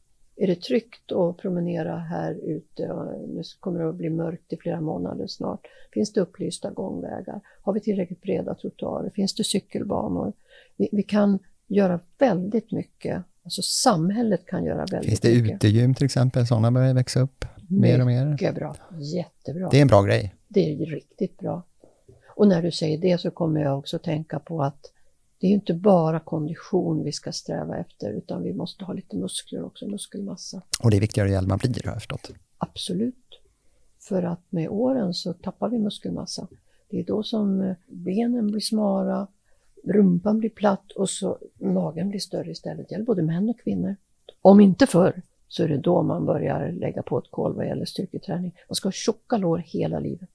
Är 0.42 0.46
det 0.46 0.62
tryggt 0.62 1.12
att 1.12 1.36
promenera 1.36 1.96
här 1.96 2.34
ute? 2.34 2.86
Nu 3.28 3.42
kommer 3.60 3.80
det 3.80 3.88
att 3.88 3.94
bli 3.94 4.10
mörkt 4.10 4.52
i 4.52 4.56
flera 4.56 4.80
månader 4.80 5.26
snart. 5.26 5.66
Finns 5.92 6.12
det 6.12 6.20
upplysta 6.20 6.70
gångvägar? 6.70 7.40
Har 7.62 7.72
vi 7.72 7.80
tillräckligt 7.80 8.20
breda 8.20 8.54
trottoarer? 8.54 9.10
Finns 9.10 9.34
det 9.34 9.44
cykelbanor? 9.44 10.32
Vi, 10.76 10.88
vi 10.92 11.02
kan 11.02 11.38
göra 11.66 12.00
väldigt 12.18 12.72
mycket. 12.72 13.22
Alltså 13.42 13.62
samhället 13.62 14.46
kan 14.46 14.64
göra 14.64 14.76
väldigt 14.76 14.92
mycket. 14.92 15.08
Finns 15.08 15.20
det 15.20 15.42
mycket. 15.42 15.56
utegym 15.56 15.94
till 15.94 16.04
exempel? 16.04 16.46
Sådana 16.46 16.70
börjar 16.70 16.94
växa 16.94 17.20
upp 17.20 17.44
mer 17.68 18.00
och 18.00 18.06
mer. 18.06 18.26
Mycket 18.26 18.54
bra. 18.54 18.76
Jättebra. 18.98 19.68
Det 19.68 19.78
är 19.78 19.82
en 19.82 19.88
bra 19.88 20.02
grej. 20.02 20.34
Det 20.48 20.72
är 20.72 20.86
riktigt 20.86 21.38
bra. 21.38 21.62
Och 22.26 22.48
när 22.48 22.62
du 22.62 22.70
säger 22.70 22.98
det 22.98 23.20
så 23.20 23.30
kommer 23.30 23.60
jag 23.60 23.78
också 23.78 23.98
tänka 23.98 24.38
på 24.38 24.62
att 24.62 24.92
det 25.40 25.46
är 25.46 25.50
inte 25.50 25.74
bara 25.74 26.20
kondition 26.20 27.04
vi 27.04 27.12
ska 27.12 27.32
sträva 27.32 27.76
efter 27.76 28.12
utan 28.12 28.42
vi 28.42 28.52
måste 28.52 28.84
ha 28.84 28.92
lite 28.92 29.16
muskler 29.16 29.64
också, 29.64 29.86
muskelmassa. 29.86 30.62
Och 30.82 30.90
det 30.90 30.96
är 30.96 31.00
viktigare 31.00 31.28
ju 31.28 31.34
äldre 31.34 31.48
man 31.48 31.58
blir 31.58 31.82
har 31.84 31.92
jag 31.92 31.94
förstått. 31.94 32.30
Absolut. 32.58 33.40
För 34.00 34.22
att 34.22 34.52
med 34.52 34.68
åren 34.68 35.14
så 35.14 35.32
tappar 35.32 35.68
vi 35.68 35.78
muskelmassa. 35.78 36.48
Det 36.90 37.00
är 37.00 37.04
då 37.04 37.22
som 37.22 37.60
eh, 37.60 37.76
benen 37.86 38.50
blir 38.50 38.60
smala, 38.60 39.26
rumpan 39.84 40.38
blir 40.38 40.50
platt 40.50 40.92
och 40.92 41.10
så 41.10 41.38
magen 41.58 42.08
blir 42.08 42.20
större 42.20 42.50
istället. 42.50 42.88
Det 42.88 42.92
gäller 42.92 43.06
både 43.06 43.22
män 43.22 43.50
och 43.50 43.60
kvinnor. 43.60 43.96
Om 44.42 44.60
inte 44.60 44.86
förr 44.86 45.22
så 45.48 45.62
är 45.62 45.68
det 45.68 45.78
då 45.78 46.02
man 46.02 46.26
börjar 46.26 46.72
lägga 46.72 47.02
på 47.02 47.18
ett 47.18 47.30
kol 47.30 47.54
vad 47.54 47.66
gäller 47.66 47.84
styrketräning. 47.84 48.54
Man 48.68 48.76
ska 48.76 48.86
ha 48.86 48.92
tjocka 48.92 49.36
lår 49.36 49.58
hela 49.58 50.00
livet. 50.00 50.30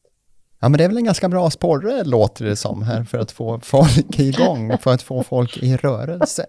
Ja, 0.66 0.70
men 0.70 0.78
det 0.78 0.84
är 0.84 0.88
väl 0.88 0.98
en 0.98 1.06
ganska 1.06 1.30
bra 1.30 1.50
sporre, 1.50 2.04
låter 2.04 2.46
det 2.46 2.56
som, 2.56 2.84
här 2.84 3.04
för 3.04 3.18
att 3.18 3.32
få 3.32 3.60
folk 3.60 4.20
igång, 4.20 4.78
för 4.78 4.94
att 4.94 5.02
få 5.02 5.24
folk 5.24 5.64
i 5.64 5.78
rörelse. 5.78 6.46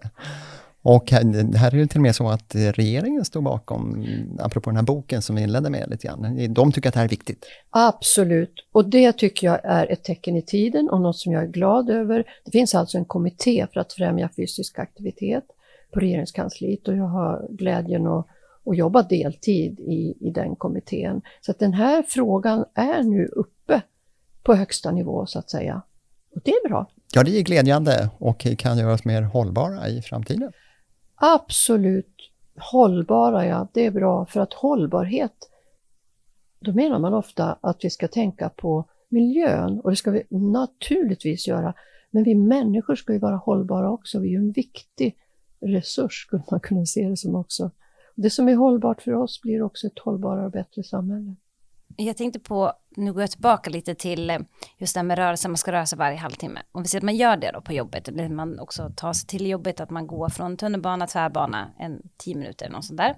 Och 0.83 1.11
här, 1.11 1.57
här 1.57 1.75
är 1.75 1.79
det 1.79 1.87
till 1.87 1.99
och 1.99 2.03
med 2.03 2.17
så 2.17 2.29
att 2.29 2.55
regeringen 2.55 3.25
står 3.25 3.41
bakom, 3.41 4.07
apropå 4.39 4.71
den 4.71 4.77
här 4.77 4.85
boken 4.85 5.23
som 5.23 5.37
vi 5.37 5.43
inledde 5.43 5.71
med 5.71 5.91
lite 5.91 6.07
grann. 6.07 6.55
De 6.55 6.73
tycker 6.73 6.89
att 6.89 6.95
det 6.95 7.01
här 7.01 7.05
är 7.05 7.11
viktigt. 7.11 7.47
Absolut, 7.71 8.67
och 8.73 8.89
det 8.89 9.13
tycker 9.13 9.47
jag 9.47 9.61
är 9.65 9.93
ett 9.93 10.05
tecken 10.05 10.37
i 10.37 10.43
tiden 10.43 10.91
och 10.91 11.01
något 11.01 11.19
som 11.19 11.33
jag 11.33 11.43
är 11.43 11.49
glad 11.49 11.91
över. 11.91 12.25
Det 12.45 12.51
finns 12.51 12.75
alltså 12.75 12.99
en 12.99 13.05
kommitté 13.05 13.67
för 13.73 13.81
att 13.81 13.93
främja 13.93 14.29
fysisk 14.37 14.79
aktivitet 14.79 15.45
på 15.93 16.01
regeringskansliet 16.01 16.89
och 16.89 16.97
jag 16.97 17.09
har 17.09 17.47
glädjen 17.51 18.07
att, 18.07 18.27
och 18.65 18.75
jobba 18.75 19.03
deltid 19.03 19.81
i, 19.81 20.15
i 20.21 20.31
den 20.31 20.57
kommittén. 20.57 21.23
Så 21.41 21.51
att 21.51 21.59
den 21.59 21.73
här 21.73 22.05
frågan 22.09 22.65
är 22.75 23.03
nu 23.03 23.27
uppe 23.27 23.83
på 24.47 24.55
högsta 24.55 24.93
nivå 24.93 25.27
så 25.27 25.39
att 25.39 25.51
säga. 25.51 25.83
Och 26.35 26.41
det 26.45 26.51
är 26.51 26.69
bra. 26.69 26.87
Ja, 27.15 27.23
det 27.23 27.39
är 27.39 27.43
glädjande 27.43 28.11
och 28.19 28.47
kan 28.59 28.79
göra 28.79 28.93
oss 28.93 29.05
mer 29.05 29.23
hållbara 29.23 29.89
i 29.89 30.03
framtiden. 30.03 30.53
Absolut 31.15 32.31
hållbara, 32.73 33.47
ja, 33.47 33.69
det 33.73 33.87
är 33.87 33.91
bra. 33.91 34.27
För 34.27 34.41
att 34.41 34.53
hållbarhet, 34.53 35.51
då 36.61 36.73
menar 36.73 36.99
man 36.99 37.15
ofta 37.15 37.59
att 37.61 37.85
vi 37.85 37.91
ska 37.91 38.09
tänka 38.09 38.49
på 38.49 38.85
miljön 39.09 39.81
och 39.81 39.91
det 39.91 39.97
ska 39.97 40.11
vi 40.11 40.23
naturligtvis 40.29 41.49
göra. 41.49 41.75
Men 42.11 42.25
vi 42.25 42.35
människor 42.35 42.95
ska 42.95 43.13
ju 43.13 43.19
vara 43.19 43.37
hållbara 43.37 43.91
också. 43.91 44.19
Vi 44.19 44.29
är 44.29 44.33
ju 44.33 44.39
en 44.39 44.53
viktig 44.53 45.17
resurs, 45.61 46.27
skulle 46.27 46.43
man 46.51 46.61
kunna 46.61 46.87
se 46.87 47.09
det 47.09 47.17
som 47.17 47.35
också. 47.35 47.71
Det 48.15 48.31
som 48.31 48.49
är 48.49 48.55
hållbart 48.55 49.03
för 49.03 49.13
oss 49.13 49.43
blir 49.43 49.63
också 49.63 49.87
ett 49.87 49.99
hållbarare 49.99 50.47
och 50.47 50.53
bättre 50.53 50.83
samhälle. 50.83 51.35
Jag 51.97 52.17
tänkte 52.17 52.41
på, 52.41 52.73
nu 52.97 53.13
går 53.13 53.23
jag 53.23 53.31
tillbaka 53.31 53.71
lite 53.71 53.95
till 53.95 54.31
eh, 54.31 54.39
just 54.79 54.95
det 54.95 55.01
här 55.01 55.05
med 55.05 55.19
rörelse, 55.19 55.49
man 55.49 55.57
ska 55.57 55.73
röra 55.73 55.87
sig 55.87 55.99
varje 55.99 56.17
halvtimme. 56.17 56.63
Om 56.73 56.83
vi 56.83 56.89
säger 56.89 57.01
att 57.01 57.05
man 57.05 57.17
gör 57.17 57.37
det 57.37 57.51
då 57.53 57.61
på 57.61 57.73
jobbet, 57.73 58.09
eller 58.09 58.29
man 58.29 58.61
också 58.61 58.91
tar 58.97 59.13
sig 59.13 59.27
till 59.27 59.47
jobbet, 59.47 59.81
att 59.81 59.91
man 59.91 60.07
går 60.07 60.29
från 60.29 60.57
tunnelbana, 60.57 61.07
tvärbana, 61.07 61.71
en 61.79 62.03
tio 62.17 62.35
minuter, 62.35 62.67
eller 62.67 62.77
något 62.77 62.85
sånt 62.85 63.01
där. 63.01 63.17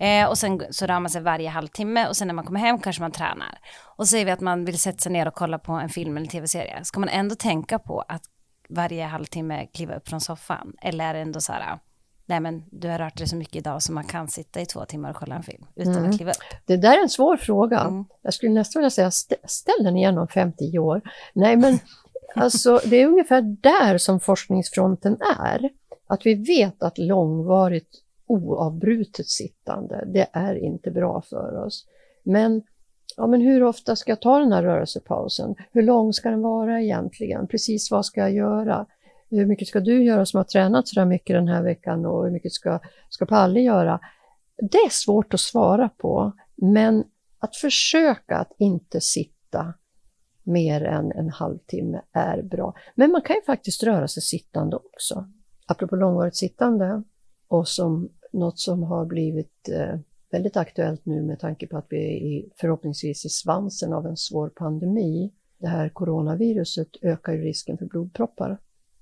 Eh, 0.00 0.28
och 0.28 0.38
sen 0.38 0.62
så 0.70 0.86
rör 0.86 1.00
man 1.00 1.10
sig 1.10 1.22
varje 1.22 1.48
halvtimme 1.48 2.08
och 2.08 2.16
sen 2.16 2.28
när 2.28 2.34
man 2.34 2.44
kommer 2.44 2.60
hem 2.60 2.78
kanske 2.78 3.02
man 3.02 3.12
tränar. 3.12 3.58
Och 3.96 4.06
så 4.06 4.10
säger 4.10 4.24
vi 4.24 4.30
att 4.30 4.40
man 4.40 4.64
vill 4.64 4.78
sätta 4.78 4.98
sig 4.98 5.12
ner 5.12 5.28
och 5.28 5.34
kolla 5.34 5.58
på 5.58 5.72
en 5.72 5.88
film 5.88 6.16
eller 6.16 6.26
tv-serie. 6.26 6.84
Ska 6.84 7.00
man 7.00 7.08
ändå 7.08 7.34
tänka 7.34 7.78
på 7.78 8.00
att 8.00 8.22
varje 8.68 9.04
halvtimme 9.04 9.66
kliva 9.66 9.94
upp 9.94 10.08
från 10.08 10.20
soffan? 10.20 10.72
Eller 10.82 11.04
är 11.04 11.14
det 11.14 11.20
ändå 11.20 11.40
så 11.40 11.52
här, 11.52 11.78
nej 12.28 12.40
men 12.40 12.62
du 12.70 12.88
har 12.88 12.98
rört 12.98 13.18
dig 13.18 13.26
så 13.28 13.36
mycket 13.36 13.56
idag 13.56 13.82
så 13.82 13.92
man 13.92 14.04
kan 14.04 14.28
sitta 14.28 14.60
i 14.60 14.66
två 14.66 14.84
timmar 14.84 15.10
och 15.10 15.16
kolla 15.16 15.34
en 15.34 15.42
film 15.42 15.64
utan 15.74 15.96
Mm. 15.96 16.10
att 16.10 16.16
kliva 16.16 16.30
upp. 16.30 16.36
Det 16.66 16.76
där 16.76 16.98
är 16.98 17.02
en 17.02 17.08
svår 17.08 17.36
fråga. 17.36 17.80
Mm. 17.80 18.04
Jag 18.22 18.34
skulle 18.34 18.52
nästan 18.52 18.80
vilja 18.80 18.90
säga 18.90 19.08
stä- 19.10 19.46
ställ 19.46 19.84
den 19.84 19.96
igen 19.96 20.18
om 20.18 20.26
5-10 20.26 20.78
år. 20.78 21.00
Nej, 21.34 21.56
men 21.56 21.78
alltså, 22.34 22.80
det 22.84 22.96
är 22.96 23.06
ungefär 23.06 23.40
där 23.42 23.98
som 23.98 24.20
forskningsfronten 24.20 25.16
är. 25.44 25.70
Att 26.06 26.26
vi 26.26 26.34
vet 26.34 26.82
att 26.82 26.98
långvarigt 26.98 27.90
oavbrutet 28.26 29.28
sittande, 29.28 30.04
det 30.06 30.26
är 30.32 30.54
inte 30.54 30.90
bra 30.90 31.22
för 31.30 31.64
oss. 31.66 31.86
Men, 32.22 32.62
ja, 33.16 33.26
men 33.26 33.40
hur 33.40 33.62
ofta 33.64 33.96
ska 33.96 34.10
jag 34.10 34.20
ta 34.20 34.38
den 34.38 34.52
här 34.52 34.62
rörelsepausen? 34.62 35.54
Hur 35.72 35.82
lång 35.82 36.12
ska 36.12 36.30
den 36.30 36.42
vara 36.42 36.82
egentligen? 36.82 37.46
Precis 37.46 37.90
vad 37.90 38.06
ska 38.06 38.20
jag 38.20 38.32
göra? 38.32 38.86
Hur 39.30 39.46
mycket 39.46 39.68
ska 39.68 39.80
du 39.80 40.04
göra 40.04 40.26
som 40.26 40.38
har 40.38 40.44
tränat 40.44 40.88
så 40.88 41.00
där 41.00 41.06
mycket 41.06 41.36
den 41.36 41.48
här 41.48 41.62
veckan 41.62 42.06
och 42.06 42.24
hur 42.24 42.30
mycket 42.30 42.52
ska, 42.52 42.80
ska 43.08 43.26
Palle 43.26 43.60
göra? 43.60 44.00
Det 44.56 44.78
är 44.78 44.90
svårt 44.90 45.34
att 45.34 45.40
svara 45.40 45.88
på, 45.88 46.32
men 46.56 47.04
att 47.38 47.56
försöka 47.56 48.36
att 48.36 48.52
inte 48.58 49.00
sitta 49.00 49.74
mer 50.42 50.84
än 50.84 51.12
en 51.12 51.30
halvtimme 51.30 52.00
är 52.12 52.42
bra. 52.42 52.74
Men 52.94 53.12
man 53.12 53.22
kan 53.22 53.36
ju 53.36 53.42
faktiskt 53.42 53.82
röra 53.82 54.08
sig 54.08 54.22
sittande 54.22 54.76
också. 54.76 55.28
Apropå 55.66 55.96
långvarigt 55.96 56.36
sittande 56.36 57.02
och 57.48 57.68
som 57.68 58.08
något 58.32 58.58
som 58.58 58.82
har 58.82 59.06
blivit 59.06 59.68
eh, 59.68 59.98
väldigt 60.30 60.56
aktuellt 60.56 61.06
nu 61.06 61.22
med 61.22 61.40
tanke 61.40 61.66
på 61.66 61.76
att 61.76 61.86
vi 61.88 61.96
är 61.96 62.16
i, 62.16 62.52
förhoppningsvis 62.56 63.24
i 63.24 63.28
svansen 63.28 63.92
av 63.92 64.06
en 64.06 64.16
svår 64.16 64.48
pandemi. 64.48 65.32
Det 65.58 65.68
här 65.68 65.88
coronaviruset 65.88 66.88
ökar 67.02 67.32
ju 67.32 67.42
risken 67.42 67.78
för 67.78 67.86
blodproppar 67.86 68.58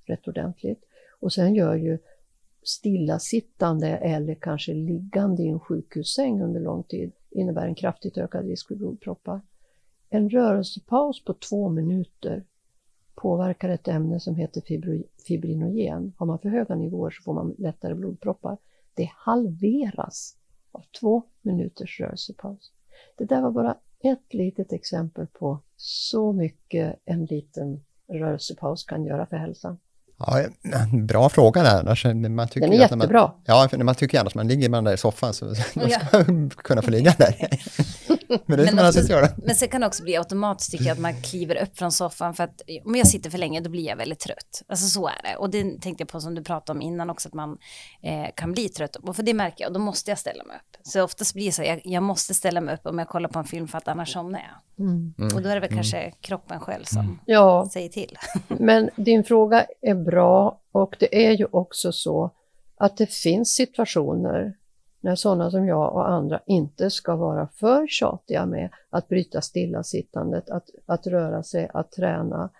rätt 0.06 0.28
ordentligt. 0.28 0.84
Och 1.20 1.32
sen 1.32 1.54
gör 1.54 1.74
ju 1.74 1.98
stillasittande 2.62 3.88
eller 3.88 4.34
kanske 4.34 4.74
liggande 4.74 5.42
i 5.42 5.48
en 5.48 5.60
sjukhussäng 5.60 6.42
under 6.42 6.60
lång 6.60 6.82
tid 6.82 7.12
innebär 7.30 7.66
en 7.66 7.74
kraftigt 7.74 8.18
ökad 8.18 8.46
risk 8.46 8.68
för 8.68 8.74
blodproppar. 8.74 9.40
En 10.08 10.30
rörelsepaus 10.30 11.24
på 11.24 11.34
två 11.34 11.68
minuter 11.68 12.44
påverkar 13.14 13.68
ett 13.68 13.88
ämne 13.88 14.20
som 14.20 14.34
heter 14.34 14.62
fibrinogen. 15.26 16.12
Har 16.16 16.26
man 16.26 16.38
för 16.38 16.48
höga 16.48 16.74
nivåer 16.74 17.10
så 17.10 17.22
får 17.22 17.32
man 17.34 17.54
lättare 17.58 17.94
blodproppar. 17.94 18.58
Det 18.94 19.10
halveras 19.14 20.36
av 20.72 20.84
två 21.00 21.22
minuters 21.42 22.00
rörelsepaus. 22.00 22.72
Det 23.16 23.24
där 23.24 23.42
var 23.42 23.50
bara 23.50 23.78
ett 23.98 24.34
litet 24.34 24.72
exempel 24.72 25.26
på 25.26 25.58
så 25.76 26.32
mycket 26.32 27.00
en 27.04 27.24
liten 27.24 27.84
rörelsepaus 28.08 28.84
kan 28.84 29.04
göra 29.04 29.26
för 29.26 29.36
hälsan. 29.36 29.78
Ja, 30.18 30.42
bra 30.92 31.28
fråga 31.28 31.62
där. 31.62 31.80
Annars, 31.80 32.04
man 32.04 32.48
tycker 32.48 32.60
Den 32.60 32.72
är 32.72 32.78
när 32.78 32.88
man, 32.90 32.98
jättebra. 33.00 33.32
Ja, 33.44 33.68
för 33.70 33.78
man 33.78 33.94
tycker 33.94 34.20
annars 34.20 34.34
man 34.34 34.48
ligger 34.48 34.68
man 34.68 34.84
där 34.84 34.94
i 34.94 34.96
soffan 34.96 35.34
så 35.34 35.54
Ja. 35.74 35.88
ska 36.10 36.18
man 36.18 36.50
kunna 36.50 36.82
få 36.82 36.90
ligga 36.90 37.14
där. 37.18 37.34
Men 38.28 38.38
det 38.58 38.64
Men 38.64 38.74
man 38.76 38.86
också- 38.88 38.98
alltså 38.98 39.12
göra. 39.12 39.28
Men 39.36 39.54
sen 39.54 39.68
kan 39.68 39.80
det 39.80 39.86
också 39.86 40.02
bli 40.02 40.16
automatiskt 40.16 40.70
tycker 40.70 40.84
jag 40.84 40.92
att 40.92 40.98
man 40.98 41.22
kliver 41.22 41.62
upp 41.62 41.78
från 41.78 41.92
soffan 41.92 42.34
för 42.34 42.44
att 42.44 42.62
om 42.84 42.96
jag 42.96 43.06
sitter 43.06 43.30
för 43.30 43.38
länge 43.38 43.60
då 43.60 43.70
blir 43.70 43.86
jag 43.86 43.96
väldigt 43.96 44.18
trött. 44.18 44.62
Alltså 44.68 44.86
så 44.86 45.08
är 45.08 45.22
det. 45.22 45.36
Och 45.36 45.50
det 45.50 45.62
tänkte 45.80 46.02
jag 46.02 46.08
på 46.08 46.20
som 46.20 46.34
du 46.34 46.42
pratade 46.42 46.76
om 46.78 46.82
innan 46.82 47.10
också 47.10 47.28
att 47.28 47.34
man 47.34 47.58
eh, 48.02 48.26
kan 48.36 48.52
bli 48.52 48.68
trött. 48.68 48.96
Och 48.96 49.16
för 49.16 49.22
det 49.22 49.34
märker 49.34 49.64
jag 49.64 49.72
då 49.72 49.80
måste 49.80 50.10
jag 50.10 50.18
ställa 50.18 50.44
mig 50.44 50.56
upp. 50.56 50.76
Så 50.82 51.02
oftast 51.02 51.34
blir 51.34 51.46
det 51.46 51.52
så 51.52 51.62
jag, 51.62 51.80
jag 51.84 52.02
måste 52.02 52.34
ställa 52.34 52.60
mig 52.60 52.74
upp 52.74 52.86
om 52.86 52.98
jag 52.98 53.08
kollar 53.08 53.28
på 53.28 53.38
en 53.38 53.44
film 53.44 53.68
för 53.68 53.78
att 53.78 53.88
annars 53.88 54.12
somnar 54.12 54.40
jag. 54.40 54.86
Mm. 54.86 55.14
Och 55.34 55.42
då 55.42 55.48
är 55.48 55.54
det 55.54 55.60
väl 55.60 55.70
kanske 55.74 56.12
kroppen 56.20 56.60
själv 56.60 56.84
som 56.84 57.18
Ja, 57.26 57.68
säger 57.72 57.88
till. 57.88 58.18
Men 58.48 58.90
din 58.96 59.24
fråga 59.24 59.66
är 59.82 59.94
bra 59.94 60.60
och 60.72 60.96
det 61.00 61.26
är 61.26 61.30
ju 61.32 61.46
också 61.50 61.92
så 61.92 62.30
att 62.78 62.96
det 62.96 63.06
finns 63.06 63.54
situationer 63.54 64.54
när 65.06 65.14
sådana 65.14 65.50
som 65.50 65.66
jag 65.66 65.92
och 65.92 66.08
andra 66.08 66.40
inte 66.46 66.90
ska 66.90 67.16
vara 67.16 67.48
för 67.48 67.86
tjatiga 67.86 68.46
med 68.46 68.70
att 68.90 69.08
bryta 69.08 69.40
stillasittandet, 69.40 70.50
att, 70.50 70.70
att 70.86 71.06
röra 71.06 71.42
sig, 71.42 71.70
att 71.74 71.92
träna. 71.92 72.50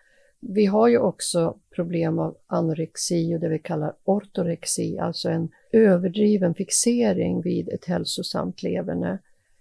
Vi 0.41 0.67
har 0.67 0.89
ju 0.89 0.99
också 0.99 1.57
problem 1.75 2.19
av 2.19 2.37
anorexi 2.47 3.37
och 3.37 3.41
det 3.41 3.49
vi 3.49 3.59
kallar 3.59 3.93
ortorexi, 4.05 4.99
alltså 4.99 5.29
en 5.29 5.49
överdriven 5.73 6.55
fixering 6.55 7.43
vid 7.43 7.69
ett 7.69 7.85
hälsosamt 7.85 8.63
leverne. 8.63 9.19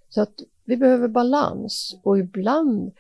Så 0.10 0.22
att 0.22 0.34
vi 0.66 0.78
behöver 0.78 1.08
balans 1.08 2.00
och 2.04 2.20
ibland 2.20 2.92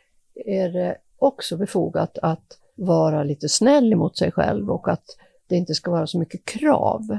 är 0.46 0.70
det 0.70 0.98
också 1.18 1.58
befogat 1.58 2.18
att 2.18 2.60
vara 2.76 3.24
lite 3.24 3.50
snäll 3.50 3.96
mot 3.96 4.18
sig 4.18 4.32
själv 4.32 4.72
och 4.72 4.88
att 4.88 5.06
det 5.48 5.56
inte 5.56 5.74
ska 5.74 5.92
vara 5.92 6.08
så 6.08 6.20
mycket 6.20 6.46
krav. 6.46 7.18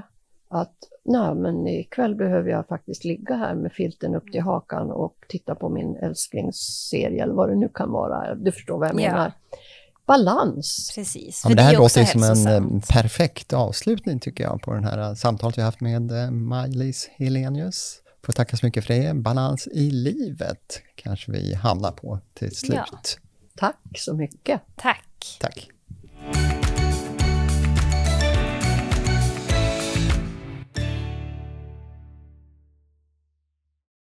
Att 0.48 0.76
Nej, 1.09 1.35
men 1.35 1.66
ikväll 1.66 2.14
behöver 2.14 2.51
jag 2.51 2.69
faktiskt 2.69 3.05
ligga 3.05 3.35
här 3.37 3.55
med 3.55 3.73
filten 3.73 4.14
upp 4.14 4.33
till 4.33 4.40
hakan 4.42 4.90
och 4.90 5.16
titta 5.29 5.55
på 5.55 5.69
min 5.69 5.97
älsklingsserie 5.97 7.23
eller 7.23 7.35
vad 7.35 7.49
det 7.49 7.57
nu 7.57 7.69
kan 7.75 7.90
vara. 7.92 8.35
Du 8.35 8.53
förstår 8.53 8.79
vad 8.79 8.88
jag 8.88 9.01
Ja. 9.01 9.11
menar. 9.11 9.33
Balans. 10.07 10.92
Precis. 10.95 11.40
Ja, 11.45 11.49
men 11.49 11.57
det 11.57 11.62
här 11.62 11.77
låter 11.77 12.05
som 12.05 12.23
en 12.23 12.47
eh, 12.75 12.81
perfekt 12.92 13.53
avslutning 13.53 14.21
tycker 14.21 14.45
jag 14.45 14.62
på 14.62 14.73
den 14.75 14.85
här 14.85 14.99
eh, 14.99 15.14
samtalet 15.14 15.59
vi 15.59 15.62
haft 15.62 15.81
med 15.81 16.11
eh, 16.25 16.31
Maj-Lis 16.31 17.09
Helenius. 17.16 18.03
Får 18.27 18.33
tacka 18.33 18.57
så 18.57 18.66
mycket 18.66 18.85
för 18.85 18.95
det. 18.95 19.14
Balans 19.14 19.66
i 19.66 19.90
livet 19.90 20.83
kanske 20.95 21.33
vi 21.33 21.55
hamnar 21.55 21.92
på 21.92 22.19
till 22.35 22.57
slut. 22.57 22.77
Ja. 22.92 22.99
Tack 23.57 23.79
så 23.99 24.14
mycket. 24.14 24.61
Tack. 24.77 25.38
Tack. 25.40 25.69